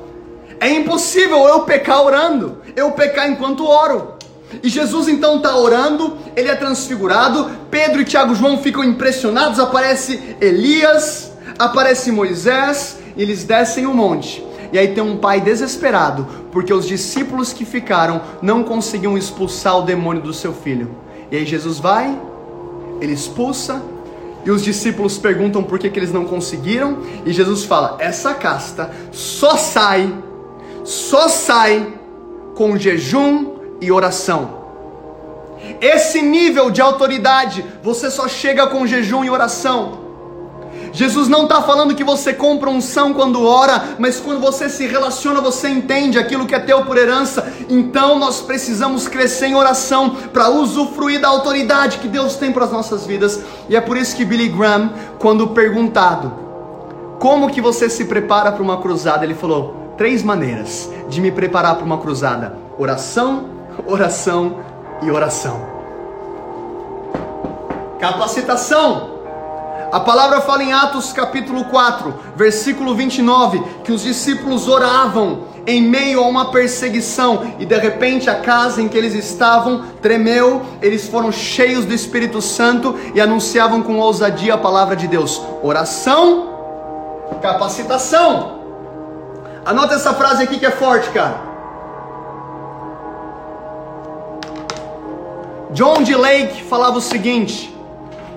[0.61, 4.22] É impossível eu pecar orando, eu pecar enquanto oro.
[4.63, 7.51] E Jesus então está orando, ele é transfigurado.
[7.71, 9.59] Pedro e Tiago e João ficam impressionados.
[9.59, 14.45] Aparece Elias, aparece Moisés, e eles descem o monte.
[14.73, 19.83] E aí tem um pai desesperado, porque os discípulos que ficaram não conseguiam expulsar o
[19.83, 20.97] demônio do seu filho.
[21.31, 22.19] E aí Jesus vai,
[23.01, 23.83] ele expulsa,
[24.45, 28.91] e os discípulos perguntam por que, que eles não conseguiram, e Jesus fala: essa casta
[29.13, 30.13] só sai,
[30.85, 31.95] só sai
[32.55, 33.52] com jejum
[33.83, 34.63] e oração.
[35.81, 40.01] Esse nível de autoridade você só chega com jejum e oração.
[40.93, 45.41] Jesus não está falando que você compra unção quando ora, mas quando você se relaciona,
[45.41, 47.51] você entende aquilo que é teu por herança.
[47.69, 52.73] Então nós precisamos crescer em oração para usufruir da autoridade que Deus tem para as
[52.73, 53.41] nossas vidas.
[53.69, 56.33] E é por isso que Billy Graham, quando perguntado
[57.19, 61.77] como que você se prepara para uma cruzada, ele falou: três maneiras de me preparar
[61.77, 64.57] para uma cruzada: oração, oração
[65.03, 65.61] e oração.
[67.99, 69.13] Capacitação
[69.93, 76.25] a palavra fala em Atos capítulo 4, versículo 29, que os discípulos oravam em meio
[76.25, 81.31] a uma perseguição e de repente a casa em que eles estavam tremeu, eles foram
[81.31, 85.43] cheios do Espírito Santo e anunciavam com ousadia a palavra de Deus.
[85.63, 86.49] Oração,
[87.43, 88.61] capacitação.
[89.63, 91.52] Anota essa frase aqui que é forte, cara.
[95.73, 96.15] John D.
[96.15, 97.75] Lake falava o seguinte: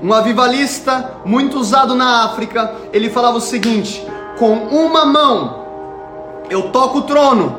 [0.02, 4.06] um avivalista muito usado na África, ele falava o seguinte:
[4.38, 5.66] com uma mão
[6.50, 7.58] eu toco o trono,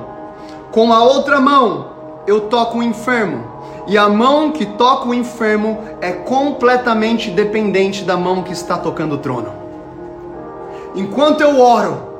[0.70, 1.90] com a outra mão
[2.26, 3.44] eu toco o enfermo,
[3.86, 9.16] e a mão que toca o enfermo é completamente dependente da mão que está tocando
[9.16, 9.52] o trono.
[10.94, 12.16] Enquanto eu oro,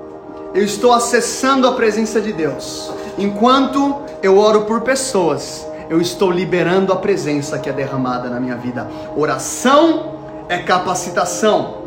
[0.55, 2.93] eu estou acessando a presença de Deus.
[3.19, 8.57] Enquanto eu oro por pessoas, eu estou liberando a presença que é derramada na minha
[8.57, 8.89] vida.
[9.17, 10.17] Oração
[10.49, 11.87] é capacitação.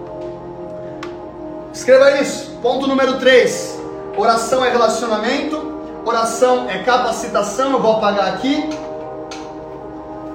[1.74, 2.58] Escreva isso.
[2.62, 3.80] Ponto número 3.
[4.18, 6.02] Oração é relacionamento.
[6.06, 7.74] Oração é capacitação.
[7.74, 8.70] Eu vou apagar aqui.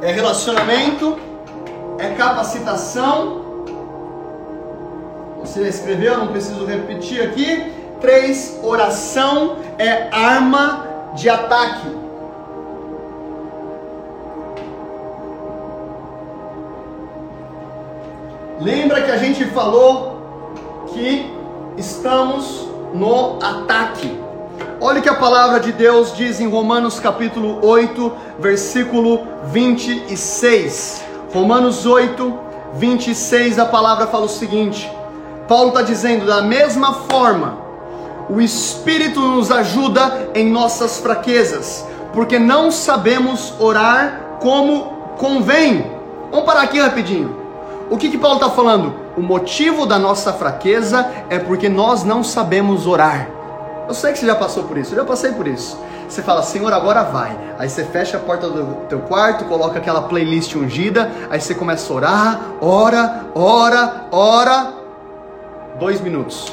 [0.03, 1.19] É relacionamento.
[1.99, 3.43] É capacitação.
[5.41, 7.73] Você escreveu, não preciso repetir aqui.
[8.01, 8.61] 3.
[8.63, 12.04] Oração é arma de ataque.
[18.61, 21.29] Lembra que a gente falou que
[21.77, 24.17] estamos no ataque.
[24.81, 31.05] Olha o que a palavra de Deus diz em Romanos capítulo 8, versículo 26.
[31.33, 32.39] Romanos 8,
[32.75, 34.89] 26, a palavra fala o seguinte:
[35.49, 37.59] Paulo está dizendo, da mesma forma,
[38.31, 45.91] o Espírito nos ajuda em nossas fraquezas, porque não sabemos orar como convém.
[46.31, 47.44] Vamos parar aqui rapidinho.
[47.95, 48.93] O que, que Paulo está falando?
[49.17, 53.29] O motivo da nossa fraqueza é porque nós não sabemos orar.
[53.87, 55.79] Eu sei que você já passou por isso, eu já passei por isso.
[56.09, 57.39] Você fala, Senhor, agora vai.
[57.57, 61.93] Aí você fecha a porta do teu quarto, coloca aquela playlist ungida, aí você começa
[61.93, 64.73] a orar, ora, ora, ora.
[65.79, 66.53] Dois minutos.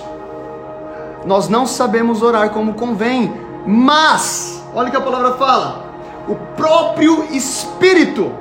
[1.25, 3.33] Nós não sabemos orar como convém,
[3.65, 5.85] mas, olha o que a palavra fala:
[6.27, 8.31] o próprio Espírito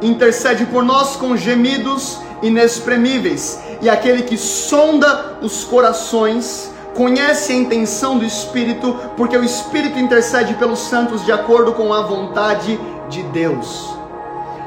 [0.00, 8.18] intercede por nós com gemidos inexprimíveis, e aquele que sonda os corações conhece a intenção
[8.18, 13.94] do Espírito, porque o Espírito intercede pelos santos de acordo com a vontade de Deus.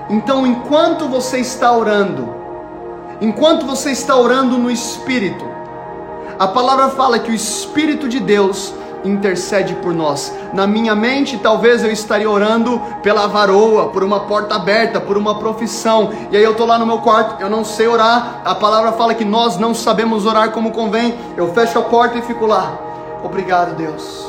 [0.10, 2.34] Então, enquanto você está orando,
[3.20, 5.46] enquanto você está orando no Espírito,
[6.38, 10.34] a palavra fala que o Espírito de Deus intercede por nós.
[10.54, 15.40] Na minha mente, talvez eu estaria orando pela varoa, por uma porta aberta, por uma
[15.40, 16.12] profissão.
[16.32, 18.42] E aí eu estou lá no meu quarto, eu não sei orar.
[18.44, 21.18] A palavra fala que nós não sabemos orar como convém.
[21.38, 22.78] Eu fecho a porta e fico lá.
[23.24, 24.28] Obrigado, Deus.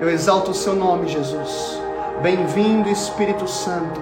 [0.00, 1.80] Eu exalto o seu nome, Jesus.
[2.22, 4.00] Bem-vindo, Espírito Santo.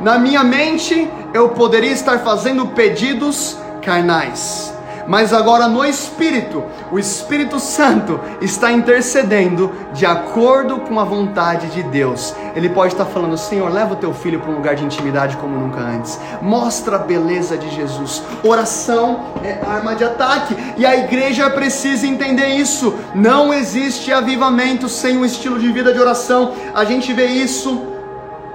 [0.00, 4.75] Na minha mente, eu poderia estar fazendo pedidos carnais
[5.06, 11.82] mas agora no Espírito, o Espírito Santo está intercedendo de acordo com a vontade de
[11.82, 12.34] Deus.
[12.54, 15.56] Ele pode estar falando: Senhor, leva o teu filho para um lugar de intimidade como
[15.56, 18.22] nunca antes, mostra a beleza de Jesus.
[18.42, 22.94] Oração é arma de ataque e a igreja precisa entender isso.
[23.14, 26.52] Não existe avivamento sem um estilo de vida de oração.
[26.74, 27.94] A gente vê isso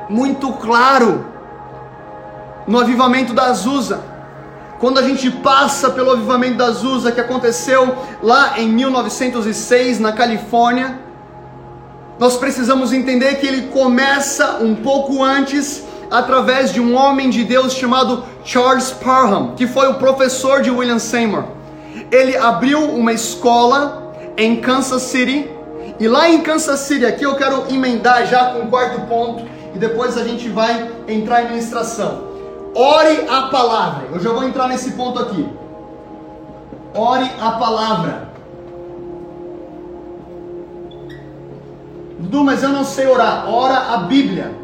[0.10, 1.26] muito claro
[2.68, 4.11] no avivamento da Azusa
[4.82, 11.00] quando a gente passa pelo avivamento da Azusa que aconteceu lá em 1906 na Califórnia,
[12.18, 17.74] nós precisamos entender que ele começa um pouco antes através de um homem de Deus
[17.74, 21.44] chamado Charles Parham, que foi o professor de William Seymour.
[22.12, 25.48] Ele abriu uma escola em Kansas City,
[26.00, 29.78] e lá em Kansas City, aqui eu quero emendar já com o quarto ponto, e
[29.78, 32.31] depois a gente vai entrar em ministração.
[32.74, 34.08] Ore a palavra.
[34.12, 35.48] Eu já vou entrar nesse ponto aqui.
[36.94, 38.32] Ore a palavra.
[42.20, 43.50] Dudu, mas eu não sei orar.
[43.50, 44.56] Ora a Bíblia.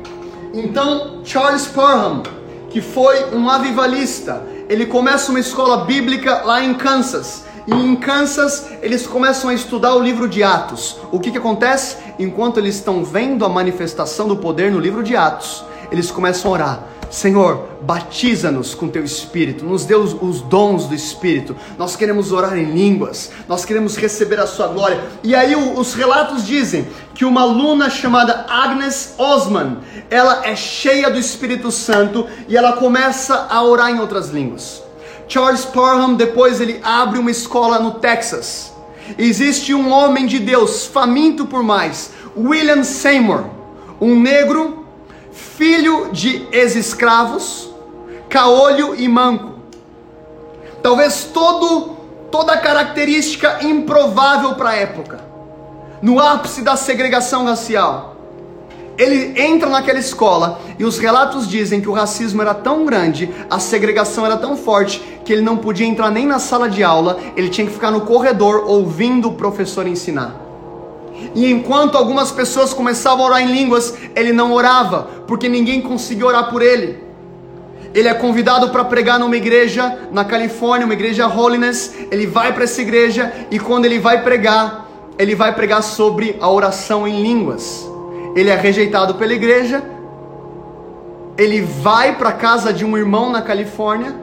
[0.54, 2.24] Então, Charles Parham,
[2.70, 7.46] que foi um avivalista, ele começa uma escola bíblica lá em Kansas.
[7.68, 10.98] E em Kansas, eles começam a estudar o livro de Atos.
[11.12, 11.98] O que, que acontece?
[12.18, 16.54] Enquanto eles estão vendo a manifestação do poder no livro de Atos, eles começam a
[16.54, 16.84] orar.
[17.10, 21.56] Senhor, batiza-nos com teu Espírito, nos dê os, os, dons do Espírito.
[21.78, 25.02] Nós queremos orar em línguas, nós queremos receber a Sua glória.
[25.24, 29.78] E aí o, os relatos dizem que uma aluna chamada Agnes Osman,
[30.10, 34.84] ela é cheia do Espírito Santo e ela começa a orar em outras línguas.
[35.28, 38.74] Charles Parham depois ele abre uma escola no Texas.
[39.18, 43.46] Existe um homem de Deus faminto por mais, William Seymour,
[44.02, 44.87] um negro
[45.38, 47.70] filho de ex-escravos,
[48.28, 49.60] caolho e manco.
[50.82, 51.96] Talvez todo,
[52.32, 55.24] toda a característica improvável para a época,
[56.02, 58.16] no ápice da segregação racial.
[58.98, 63.60] Ele entra naquela escola e os relatos dizem que o racismo era tão grande, a
[63.60, 67.50] segregação era tão forte, que ele não podia entrar nem na sala de aula, ele
[67.50, 70.47] tinha que ficar no corredor ouvindo o professor ensinar.
[71.34, 76.26] E enquanto algumas pessoas começavam a orar em línguas, ele não orava, porque ninguém conseguia
[76.26, 77.04] orar por ele.
[77.94, 81.94] Ele é convidado para pregar numa igreja na Califórnia, uma igreja Holiness.
[82.12, 84.88] Ele vai para essa igreja e quando ele vai pregar,
[85.18, 87.90] ele vai pregar sobre a oração em línguas.
[88.36, 89.84] Ele é rejeitado pela igreja.
[91.38, 94.16] Ele vai para a casa de um irmão na Califórnia,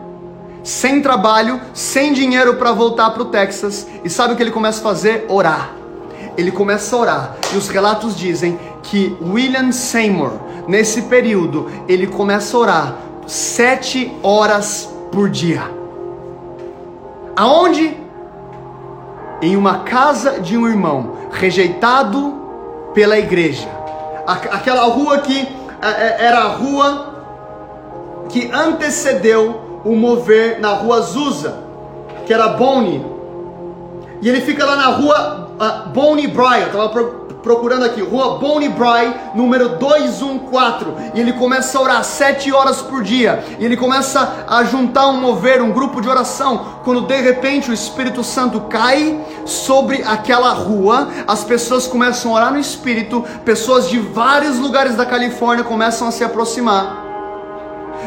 [0.63, 3.87] sem trabalho, sem dinheiro para voltar para o Texas.
[4.05, 5.25] E sabe o que ele começa a fazer?
[5.29, 5.84] Orar
[6.37, 7.37] ele começa a orar.
[7.53, 10.33] E os relatos dizem que William Seymour,
[10.67, 15.63] nesse período, ele começa a orar sete horas por dia.
[17.37, 17.97] Aonde?
[19.43, 22.35] Em uma casa de um irmão, rejeitado
[22.95, 23.69] pela igreja.
[24.27, 25.49] Aquela rua que
[25.83, 27.15] é, é, era a rua
[28.29, 31.59] que antecedeu o mover na rua Azusa,
[32.25, 33.05] que era Bonnie.
[34.23, 38.39] E ele fica lá na rua uh, Bonnie Bry, eu estava pro, procurando aqui, rua
[38.39, 43.77] Bonnie Bry, número 214, e ele começa a orar sete horas por dia, e ele
[43.77, 48.63] começa a juntar um mover, um grupo de oração, quando de repente o Espírito Santo
[48.63, 54.97] cai sobre aquela rua, as pessoas começam a orar no Espírito, pessoas de vários lugares
[54.97, 57.04] da Califórnia começam a se aproximar,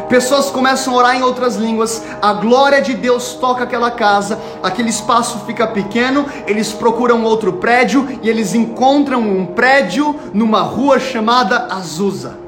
[0.10, 4.90] pessoas começam a orar em outras línguas, a glória de Deus toca aquela casa, aquele
[4.90, 11.68] espaço fica pequeno, eles procuram outro prédio e eles encontram um prédio numa rua chamada
[11.70, 12.47] Azusa.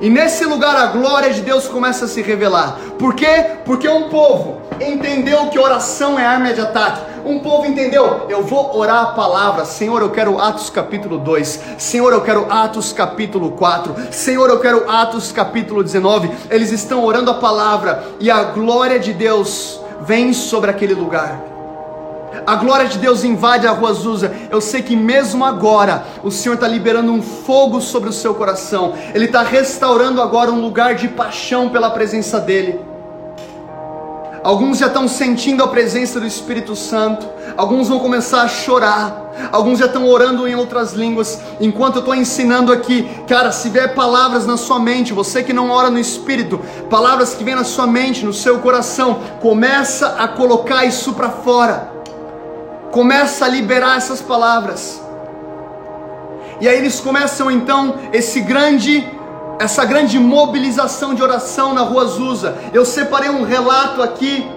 [0.00, 2.78] E nesse lugar a glória de Deus começa a se revelar.
[2.98, 3.58] Por quê?
[3.64, 7.10] Porque um povo entendeu que oração é arma de ataque.
[7.24, 9.66] Um povo entendeu, eu vou orar a palavra.
[9.66, 11.60] Senhor, eu quero Atos capítulo 2.
[11.76, 13.94] Senhor, eu quero Atos capítulo 4.
[14.10, 16.30] Senhor, eu quero Atos capítulo 19.
[16.48, 21.59] Eles estão orando a palavra e a glória de Deus vem sobre aquele lugar.
[22.50, 24.32] A glória de Deus invade a rua Azusa.
[24.50, 28.94] Eu sei que mesmo agora o Senhor está liberando um fogo sobre o seu coração.
[29.14, 32.80] Ele está restaurando agora um lugar de paixão pela presença dEle.
[34.42, 37.24] Alguns já estão sentindo a presença do Espírito Santo.
[37.56, 39.30] Alguns vão começar a chorar.
[39.52, 41.40] Alguns já estão orando em outras línguas.
[41.60, 45.70] Enquanto eu estou ensinando aqui, cara, se vier palavras na sua mente, você que não
[45.70, 46.58] ora no Espírito,
[46.90, 51.99] palavras que vêm na sua mente, no seu coração, começa a colocar isso para fora
[52.90, 55.00] começa a liberar essas palavras.
[56.60, 59.08] E aí eles começam então esse grande
[59.58, 62.56] essa grande mobilização de oração na rua Azusa.
[62.72, 64.50] Eu separei um relato aqui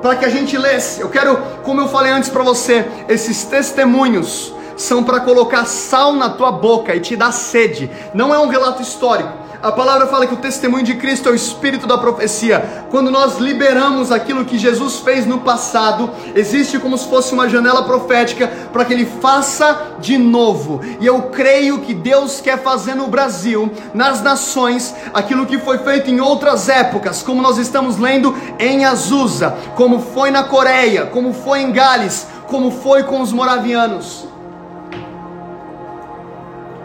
[0.00, 1.00] para que a gente lesse.
[1.00, 6.30] Eu quero, como eu falei antes para você, esses testemunhos são para colocar sal na
[6.30, 7.90] tua boca e te dar sede.
[8.14, 11.34] Não é um relato histórico a palavra fala que o testemunho de Cristo é o
[11.34, 12.86] espírito da profecia.
[12.90, 17.82] Quando nós liberamos aquilo que Jesus fez no passado, existe como se fosse uma janela
[17.82, 20.80] profética para que ele faça de novo.
[21.00, 26.08] E eu creio que Deus quer fazer no Brasil, nas nações, aquilo que foi feito
[26.08, 31.62] em outras épocas, como nós estamos lendo em Azusa, como foi na Coreia, como foi
[31.62, 34.28] em Gales, como foi com os moravianos.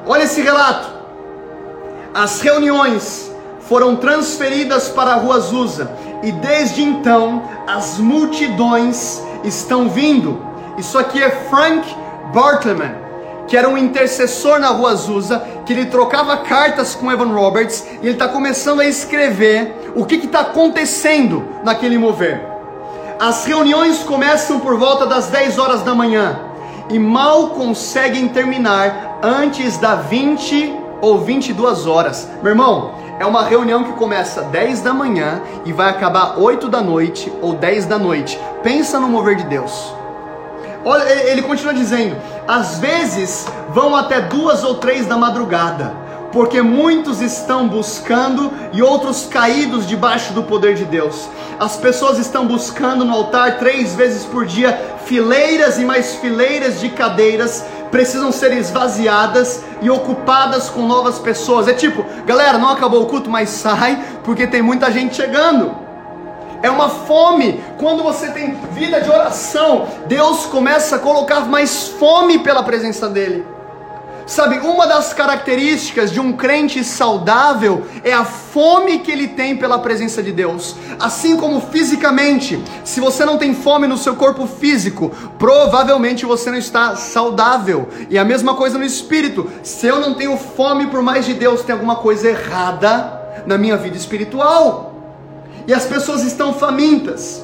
[0.07, 0.92] Olha esse relato.
[2.14, 5.91] As reuniões foram transferidas para a rua Azusa
[6.22, 10.39] e desde então as multidões estão vindo.
[10.78, 11.84] Isso aqui é Frank
[12.32, 12.93] Bartleman,
[13.47, 18.05] que era um intercessor na rua Azusa, que ele trocava cartas com Evan Roberts e
[18.05, 22.45] ele está começando a escrever o que está acontecendo naquele mover.
[23.20, 26.39] As reuniões começam por volta das 10 horas da manhã
[26.91, 32.30] e mal conseguem terminar antes da 20 ou 22 horas.
[32.41, 36.82] Meu irmão, é uma reunião que começa 10 da manhã e vai acabar 8 da
[36.82, 38.39] noite ou 10 da noite.
[38.64, 39.93] Pensa no mover de Deus.
[40.86, 42.16] Olha, ele continua dizendo:
[42.47, 45.93] às vezes vão até duas ou três da madrugada,
[46.34, 51.29] porque muitos estão buscando e outros caídos debaixo do poder de Deus.
[51.59, 56.89] As pessoas estão buscando no altar três vezes por dia, fileiras e mais fileiras de
[56.89, 61.67] cadeiras precisam ser esvaziadas e ocupadas com novas pessoas.
[61.67, 65.75] É tipo, galera, não acabou o culto, mas sai, porque tem muita gente chegando.
[66.63, 67.63] É uma fome.
[67.77, 73.53] Quando você tem vida de oração, Deus começa a colocar mais fome pela presença dEle.
[74.26, 79.80] Sabe, uma das características de um crente saudável é a fome que ele tem pela
[79.80, 80.76] presença de Deus.
[80.99, 86.57] Assim como fisicamente, se você não tem fome no seu corpo físico, provavelmente você não
[86.57, 87.89] está saudável.
[88.09, 89.49] E a mesma coisa no espírito.
[89.61, 93.76] Se eu não tenho fome por mais de Deus, tem alguma coisa errada na minha
[93.76, 94.93] vida espiritual.
[95.67, 97.42] E as pessoas estão famintas.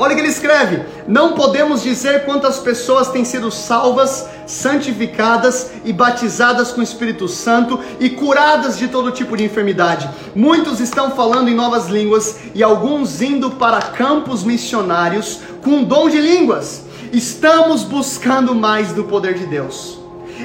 [0.00, 5.92] Olha o que ele escreve: Não podemos dizer quantas pessoas têm sido salvas, santificadas e
[5.92, 10.08] batizadas com o Espírito Santo e curadas de todo tipo de enfermidade.
[10.34, 16.18] Muitos estão falando em novas línguas e alguns indo para campos missionários com dom de
[16.18, 16.84] línguas.
[17.12, 19.98] Estamos buscando mais do poder de Deus.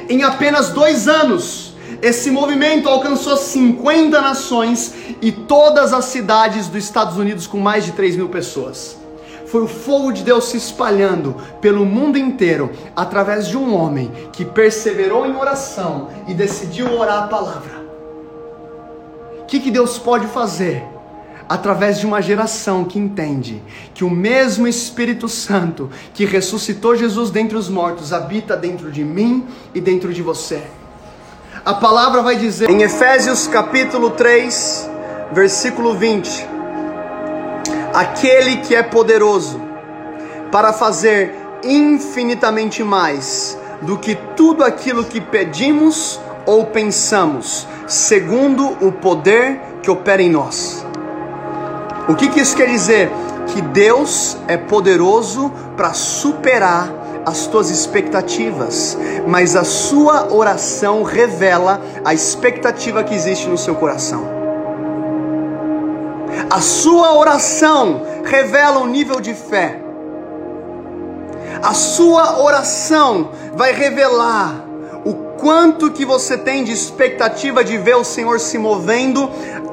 [0.06, 4.92] Em apenas dois anos, esse movimento alcançou 50 nações
[5.22, 9.05] e todas as cidades dos Estados Unidos com mais de 3 mil pessoas
[9.46, 14.44] foi o fogo de Deus se espalhando pelo mundo inteiro através de um homem que
[14.44, 17.86] perseverou em oração e decidiu orar a palavra.
[19.40, 20.84] O que, que Deus pode fazer?
[21.48, 23.62] Através de uma geração que entende
[23.94, 29.46] que o mesmo Espírito Santo que ressuscitou Jesus dentre os mortos habita dentro de mim
[29.72, 30.60] e dentro de você.
[31.64, 34.90] A palavra vai dizer em Efésios capítulo 3,
[35.32, 36.55] versículo 20
[37.96, 39.58] aquele que é poderoso
[40.52, 41.34] para fazer
[41.64, 50.20] infinitamente mais do que tudo aquilo que pedimos ou pensamos, segundo o poder que opera
[50.20, 50.84] em nós.
[52.06, 53.10] O que, que isso quer dizer?
[53.46, 56.92] Que Deus é poderoso para superar
[57.24, 64.35] as tuas expectativas, mas a sua oração revela a expectativa que existe no seu coração.
[66.50, 69.80] A sua oração revela um nível de fé.
[71.62, 74.64] A sua oração vai revelar
[75.04, 79.28] o quanto que você tem de expectativa de ver o Senhor se movendo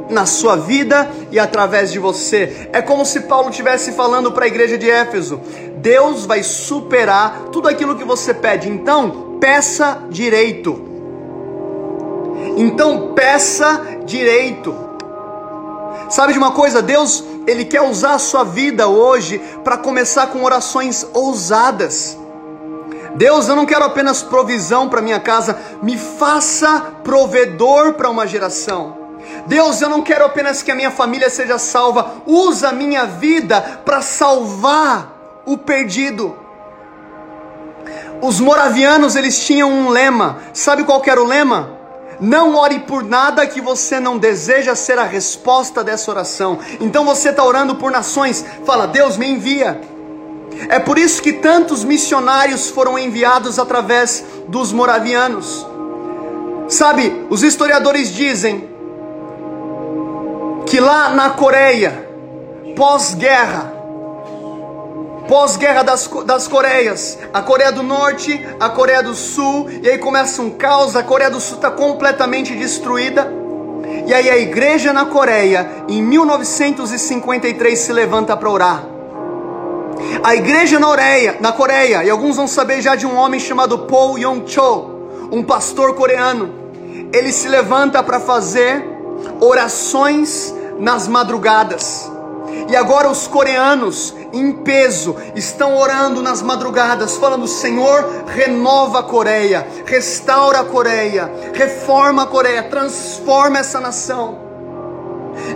[0.09, 2.69] na sua vida e através de você.
[2.74, 5.39] É como se Paulo estivesse falando para a igreja de Éfeso:
[5.78, 8.69] Deus vai superar tudo aquilo que você pede.
[8.69, 10.82] Então, peça direito.
[12.57, 14.93] Então, peça direito.
[16.14, 16.80] Sabe de uma coisa?
[16.80, 22.16] Deus, ele quer usar a sua vida hoje para começar com orações ousadas.
[23.16, 28.95] Deus, eu não quero apenas provisão para minha casa, me faça provedor para uma geração.
[29.47, 33.82] Deus, eu não quero apenas que a minha família seja salva, usa a minha vida
[33.84, 36.38] para salvar o perdido.
[38.22, 40.38] Os moravianos, eles tinham um lema.
[40.53, 41.72] Sabe qual era o lema?
[42.24, 46.57] Não ore por nada que você não deseja ser a resposta dessa oração.
[46.80, 49.82] Então você está orando por nações, fala, Deus me envia.
[50.69, 55.67] É por isso que tantos missionários foram enviados através dos moravianos.
[56.69, 58.69] Sabe, os historiadores dizem
[60.65, 62.09] que lá na Coreia,
[62.74, 63.74] pós-guerra,
[65.28, 70.41] pós-guerra das, das Coreias, a Coreia do Norte, a Coreia do Sul, e aí começa
[70.41, 73.32] um caos, a Coreia do Sul está completamente destruída,
[74.05, 78.86] e aí a igreja na Coreia, em 1953, se levanta para orar.
[80.24, 83.80] A igreja na Coreia, na Coreia, e alguns vão saber já de um homem chamado
[83.80, 84.93] Paul Yong-cho,
[85.32, 86.53] um pastor coreano,
[87.11, 88.84] ele se levanta para fazer
[89.39, 92.11] orações nas madrugadas.
[92.70, 99.68] E agora os coreanos, em peso, estão orando nas madrugadas, falando: Senhor, renova a Coreia,
[99.86, 104.43] restaura a Coreia, reforma a Coreia, transforma essa nação.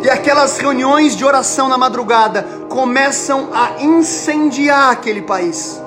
[0.04, 5.82] E aquelas reuniões de oração na madrugada começam a incendiar aquele país.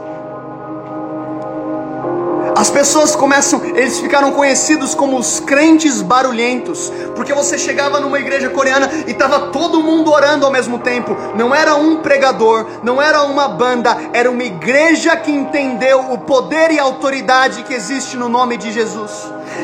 [2.57, 8.51] As pessoas começam, eles ficaram conhecidos como os crentes barulhentos, porque você chegava numa igreja
[8.51, 11.17] coreana e estava todo mundo orando ao mesmo tempo.
[11.35, 16.71] Não era um pregador, não era uma banda, era uma igreja que entendeu o poder
[16.71, 19.11] e a autoridade que existe no nome de Jesus.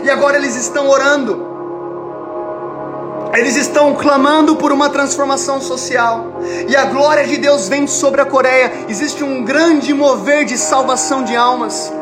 [0.02, 1.54] E agora eles estão orando.
[3.34, 6.40] Eles estão clamando por uma transformação social.
[6.68, 8.86] E a glória de Deus vem sobre a Coreia.
[8.88, 11.92] Existe um grande mover de salvação de almas.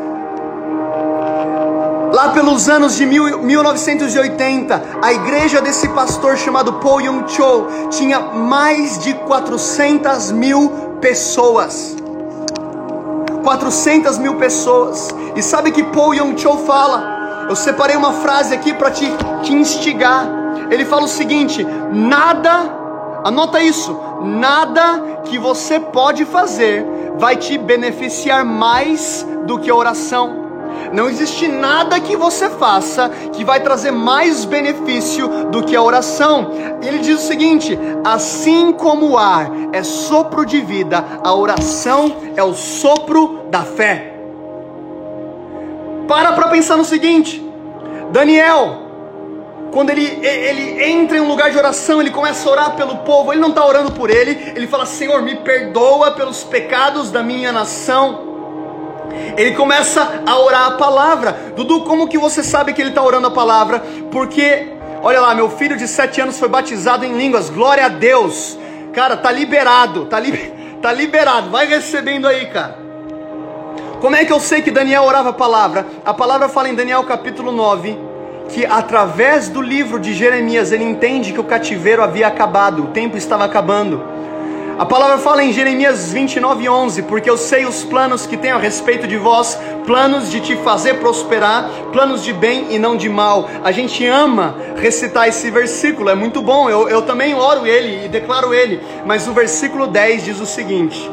[2.15, 8.21] Lá pelos anos de mil, 1980, a igreja desse pastor chamado Paul Young Cho tinha
[8.21, 10.69] mais de 400 mil
[11.01, 11.97] pessoas.
[13.43, 15.09] 400 mil pessoas.
[15.35, 17.47] E sabe que Paul Young Cho fala?
[17.49, 19.11] Eu separei uma frase aqui para te,
[19.43, 20.25] te instigar.
[20.71, 22.63] Ele fala o seguinte: nada,
[23.25, 26.85] anota isso, nada que você pode fazer
[27.17, 30.44] vai te beneficiar mais do que a oração.
[30.91, 36.51] Não existe nada que você faça que vai trazer mais benefício do que a oração.
[36.81, 42.43] Ele diz o seguinte: assim como o ar é sopro de vida, a oração é
[42.43, 44.13] o sopro da fé.
[46.07, 47.43] Para para pensar no seguinte:
[48.11, 48.85] Daniel,
[49.71, 53.33] quando ele, ele entra em um lugar de oração, ele começa a orar pelo povo,
[53.33, 57.51] ele não está orando por ele, ele fala: Senhor, me perdoa pelos pecados da minha
[57.51, 58.34] nação.
[59.37, 61.53] Ele começa a orar a palavra.
[61.55, 63.79] Dudu, como que você sabe que ele está orando a palavra?
[64.11, 64.67] Porque,
[65.01, 67.49] olha lá, meu filho de sete anos foi batizado em línguas.
[67.49, 68.57] Glória a Deus.
[68.93, 70.31] Cara, tá liberado, tá, li,
[70.81, 71.49] tá liberado.
[71.49, 72.79] Vai recebendo aí, cara.
[73.99, 75.85] Como é que eu sei que Daniel orava a palavra?
[76.05, 78.15] A palavra fala em Daniel capítulo 9
[78.49, 83.17] que através do livro de Jeremias ele entende que o cativeiro havia acabado, o tempo
[83.17, 84.03] estava acabando.
[84.77, 88.59] A palavra fala em Jeremias 29, 11: Porque eu sei os planos que tenho a
[88.59, 93.49] respeito de vós, planos de te fazer prosperar, planos de bem e não de mal.
[93.63, 98.09] A gente ama recitar esse versículo, é muito bom, eu, eu também oro ele e
[98.09, 98.81] declaro ele.
[99.05, 101.09] Mas o versículo 10 diz o seguinte: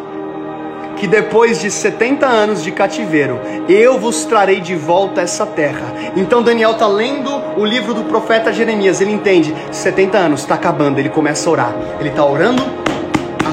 [0.97, 3.39] que depois de 70 anos de cativeiro,
[3.69, 5.95] eu vos trarei de volta essa terra.
[6.17, 10.99] Então Daniel está lendo o livro do profeta Jeremias, ele entende, 70 anos, está acabando,
[10.99, 11.75] ele começa a orar.
[12.01, 12.82] Ele está orando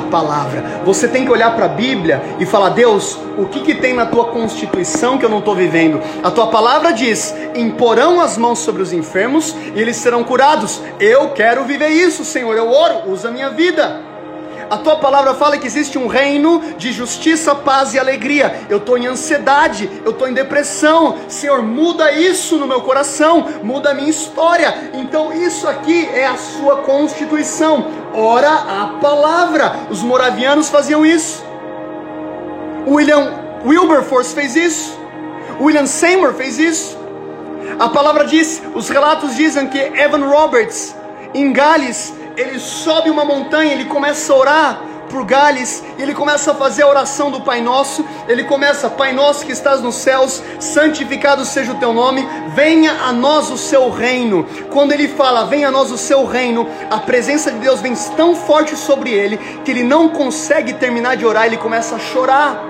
[0.03, 0.81] palavra.
[0.85, 4.05] Você tem que olhar para a Bíblia e falar: Deus, o que, que tem na
[4.05, 6.01] tua constituição que eu não estou vivendo?
[6.23, 10.81] A tua palavra diz: imporão as mãos sobre os enfermos e eles serão curados.
[10.99, 12.55] Eu quero viver isso, Senhor.
[12.55, 14.08] Eu oro, usa a minha vida.
[14.69, 18.67] A tua palavra fala que existe um reino de justiça, paz e alegria.
[18.69, 21.17] Eu estou em ansiedade, eu estou em depressão.
[21.27, 24.91] Senhor, muda isso no meu coração, muda a minha história.
[24.93, 27.87] Então, isso aqui é a sua constituição.
[28.13, 29.87] Ora a palavra.
[29.89, 31.43] Os moravianos faziam isso.
[32.85, 33.33] William
[33.65, 34.99] Wilberforce fez isso.
[35.59, 36.97] William Seymour fez isso.
[37.79, 40.95] A palavra diz, os relatos dizem que Evan Roberts,
[41.33, 46.55] em Gales, ele sobe uma montanha, ele começa a orar por Gales, ele começa a
[46.55, 48.05] fazer a oração do Pai Nosso.
[48.27, 53.11] Ele começa: Pai Nosso que estás nos céus, santificado seja o teu nome, venha a
[53.11, 54.45] nós o seu reino.
[54.71, 58.35] Quando ele fala, venha a nós o seu reino, a presença de Deus vem tão
[58.35, 62.63] forte sobre ele que ele não consegue terminar de orar, ele começa a chorar.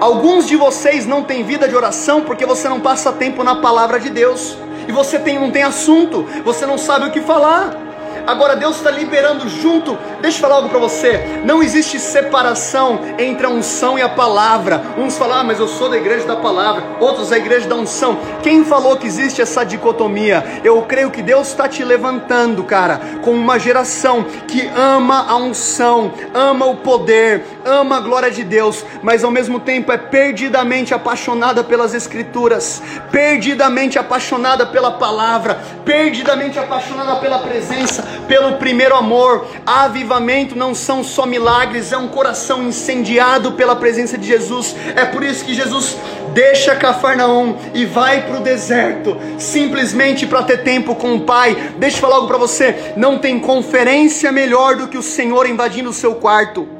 [0.00, 4.00] Alguns de vocês não têm vida de oração porque você não passa tempo na palavra
[4.00, 4.56] de Deus.
[4.88, 7.87] E você tem, não tem assunto, você não sabe o que falar.
[8.28, 9.96] Agora Deus está liberando junto.
[10.20, 11.40] Deixa eu falar algo para você.
[11.46, 14.82] Não existe separação entre a unção e a palavra.
[14.98, 16.84] Uns falam, ah, mas eu sou da igreja da palavra.
[17.00, 18.18] Outros da igreja da unção.
[18.42, 20.60] Quem falou que existe essa dicotomia?
[20.62, 26.12] Eu creio que Deus está te levantando, cara, com uma geração que ama a unção,
[26.34, 31.64] ama o poder, ama a glória de Deus, mas ao mesmo tempo é perdidamente apaixonada
[31.64, 39.46] pelas escrituras, perdidamente apaixonada pela palavra, perdidamente apaixonada pela presença pelo primeiro amor.
[39.66, 44.74] Avivamento não são só milagres, é um coração incendiado pela presença de Jesus.
[44.96, 45.96] É por isso que Jesus
[46.32, 51.72] deixa Cafarnaum e vai para o deserto, simplesmente para ter tempo com o Pai.
[51.78, 55.90] Deixa eu falar algo para você: não tem conferência melhor do que o Senhor invadindo
[55.90, 56.78] o seu quarto.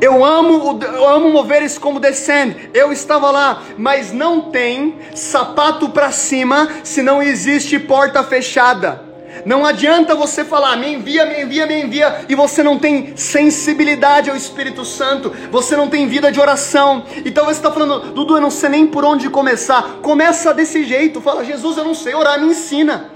[0.00, 2.70] Eu amo, eu amo moveres como descend.
[2.74, 9.05] Eu estava lá, mas não tem sapato para cima se não existe porta fechada.
[9.44, 14.30] Não adianta você falar, me envia, me envia, me envia, e você não tem sensibilidade
[14.30, 17.04] ao Espírito Santo, você não tem vida de oração.
[17.24, 19.98] Então você está falando, Dudu, eu não sei nem por onde começar.
[20.02, 23.10] Começa desse jeito, fala, Jesus, eu não sei orar, me ensina.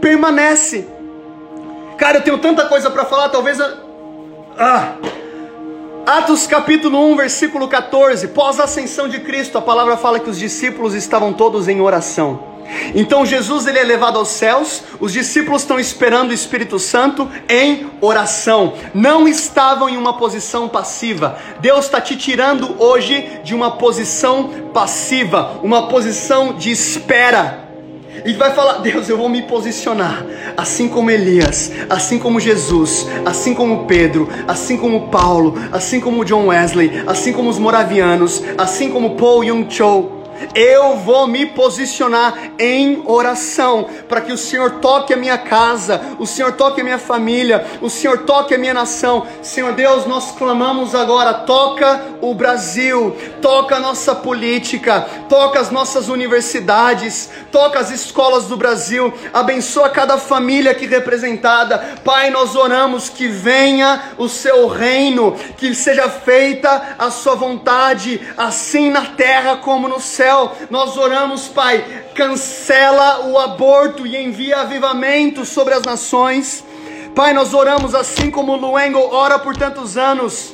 [0.00, 0.86] Permanece.
[1.96, 3.58] Cara, eu tenho tanta coisa para falar, talvez.
[3.58, 3.66] Eu...
[4.58, 4.94] Ah.
[6.06, 8.28] Atos capítulo 1, versículo 14.
[8.28, 12.53] Pós a ascensão de Cristo, a palavra fala que os discípulos estavam todos em oração.
[12.94, 17.90] Então Jesus ele é levado aos céus, os discípulos estão esperando o Espírito Santo em
[18.00, 18.74] oração.
[18.94, 21.38] Não estavam em uma posição passiva.
[21.60, 27.64] Deus está te tirando hoje de uma posição passiva, uma posição de espera.
[28.24, 30.24] E vai falar: Deus, eu vou me posicionar,
[30.56, 36.46] assim como Elias, assim como Jesus, assim como Pedro, assim como Paulo, assim como John
[36.46, 40.23] Wesley, assim como os moravianos, assim como Paul Young Cho
[40.54, 46.26] eu vou me posicionar em oração para que o Senhor toque a minha casa, o
[46.26, 49.26] Senhor toque a minha família, o Senhor toque a minha nação.
[49.42, 56.08] Senhor Deus, nós clamamos agora: toca o Brasil, toca a nossa política, toca as nossas
[56.08, 61.78] universidades, toca as escolas do Brasil, abençoa cada família aqui representada.
[62.04, 68.90] Pai, nós oramos que venha o seu reino, que seja feita a sua vontade, assim
[68.90, 70.52] na terra como no céu céu.
[70.70, 76.64] Nós oramos, Pai, cancela o aborto e envia avivamento sobre as nações.
[77.14, 80.52] Pai, nós oramos assim como Luengo ora por tantos anos.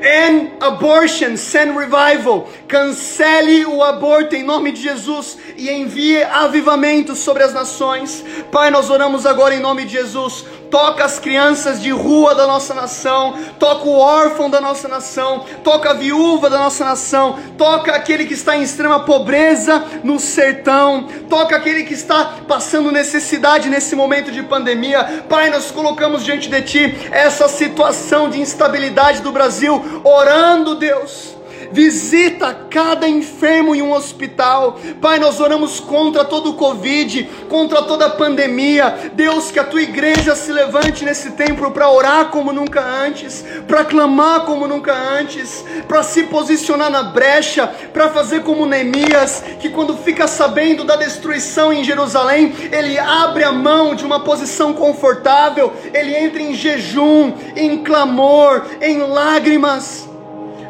[0.00, 2.48] End abortion, send revival.
[2.68, 8.24] Cancele o aborto em nome de Jesus e envie avivamento sobre as nações.
[8.52, 12.74] Pai, nós oramos agora em nome de Jesus toca as crianças de rua da nossa
[12.74, 18.26] nação, toca o órfão da nossa nação, toca a viúva da nossa nação, toca aquele
[18.26, 24.30] que está em extrema pobreza no sertão, toca aquele que está passando necessidade nesse momento
[24.30, 25.24] de pandemia.
[25.28, 31.37] Pai, nós colocamos diante de Ti essa situação de instabilidade do Brasil, orando, Deus
[31.72, 34.78] visita cada enfermo em um hospital.
[35.00, 39.12] Pai, nós oramos contra todo o Covid, contra toda a pandemia.
[39.14, 43.84] Deus, que a tua igreja se levante nesse templo para orar como nunca antes, para
[43.84, 49.96] clamar como nunca antes, para se posicionar na brecha, para fazer como Neemias, que quando
[49.96, 56.14] fica sabendo da destruição em Jerusalém, ele abre a mão de uma posição confortável, ele
[56.16, 60.07] entra em jejum, em clamor, em lágrimas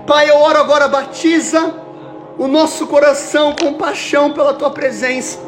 [0.08, 1.74] Pai, eu oro agora, batiza
[2.38, 5.38] o nosso coração com paixão pela tua presença.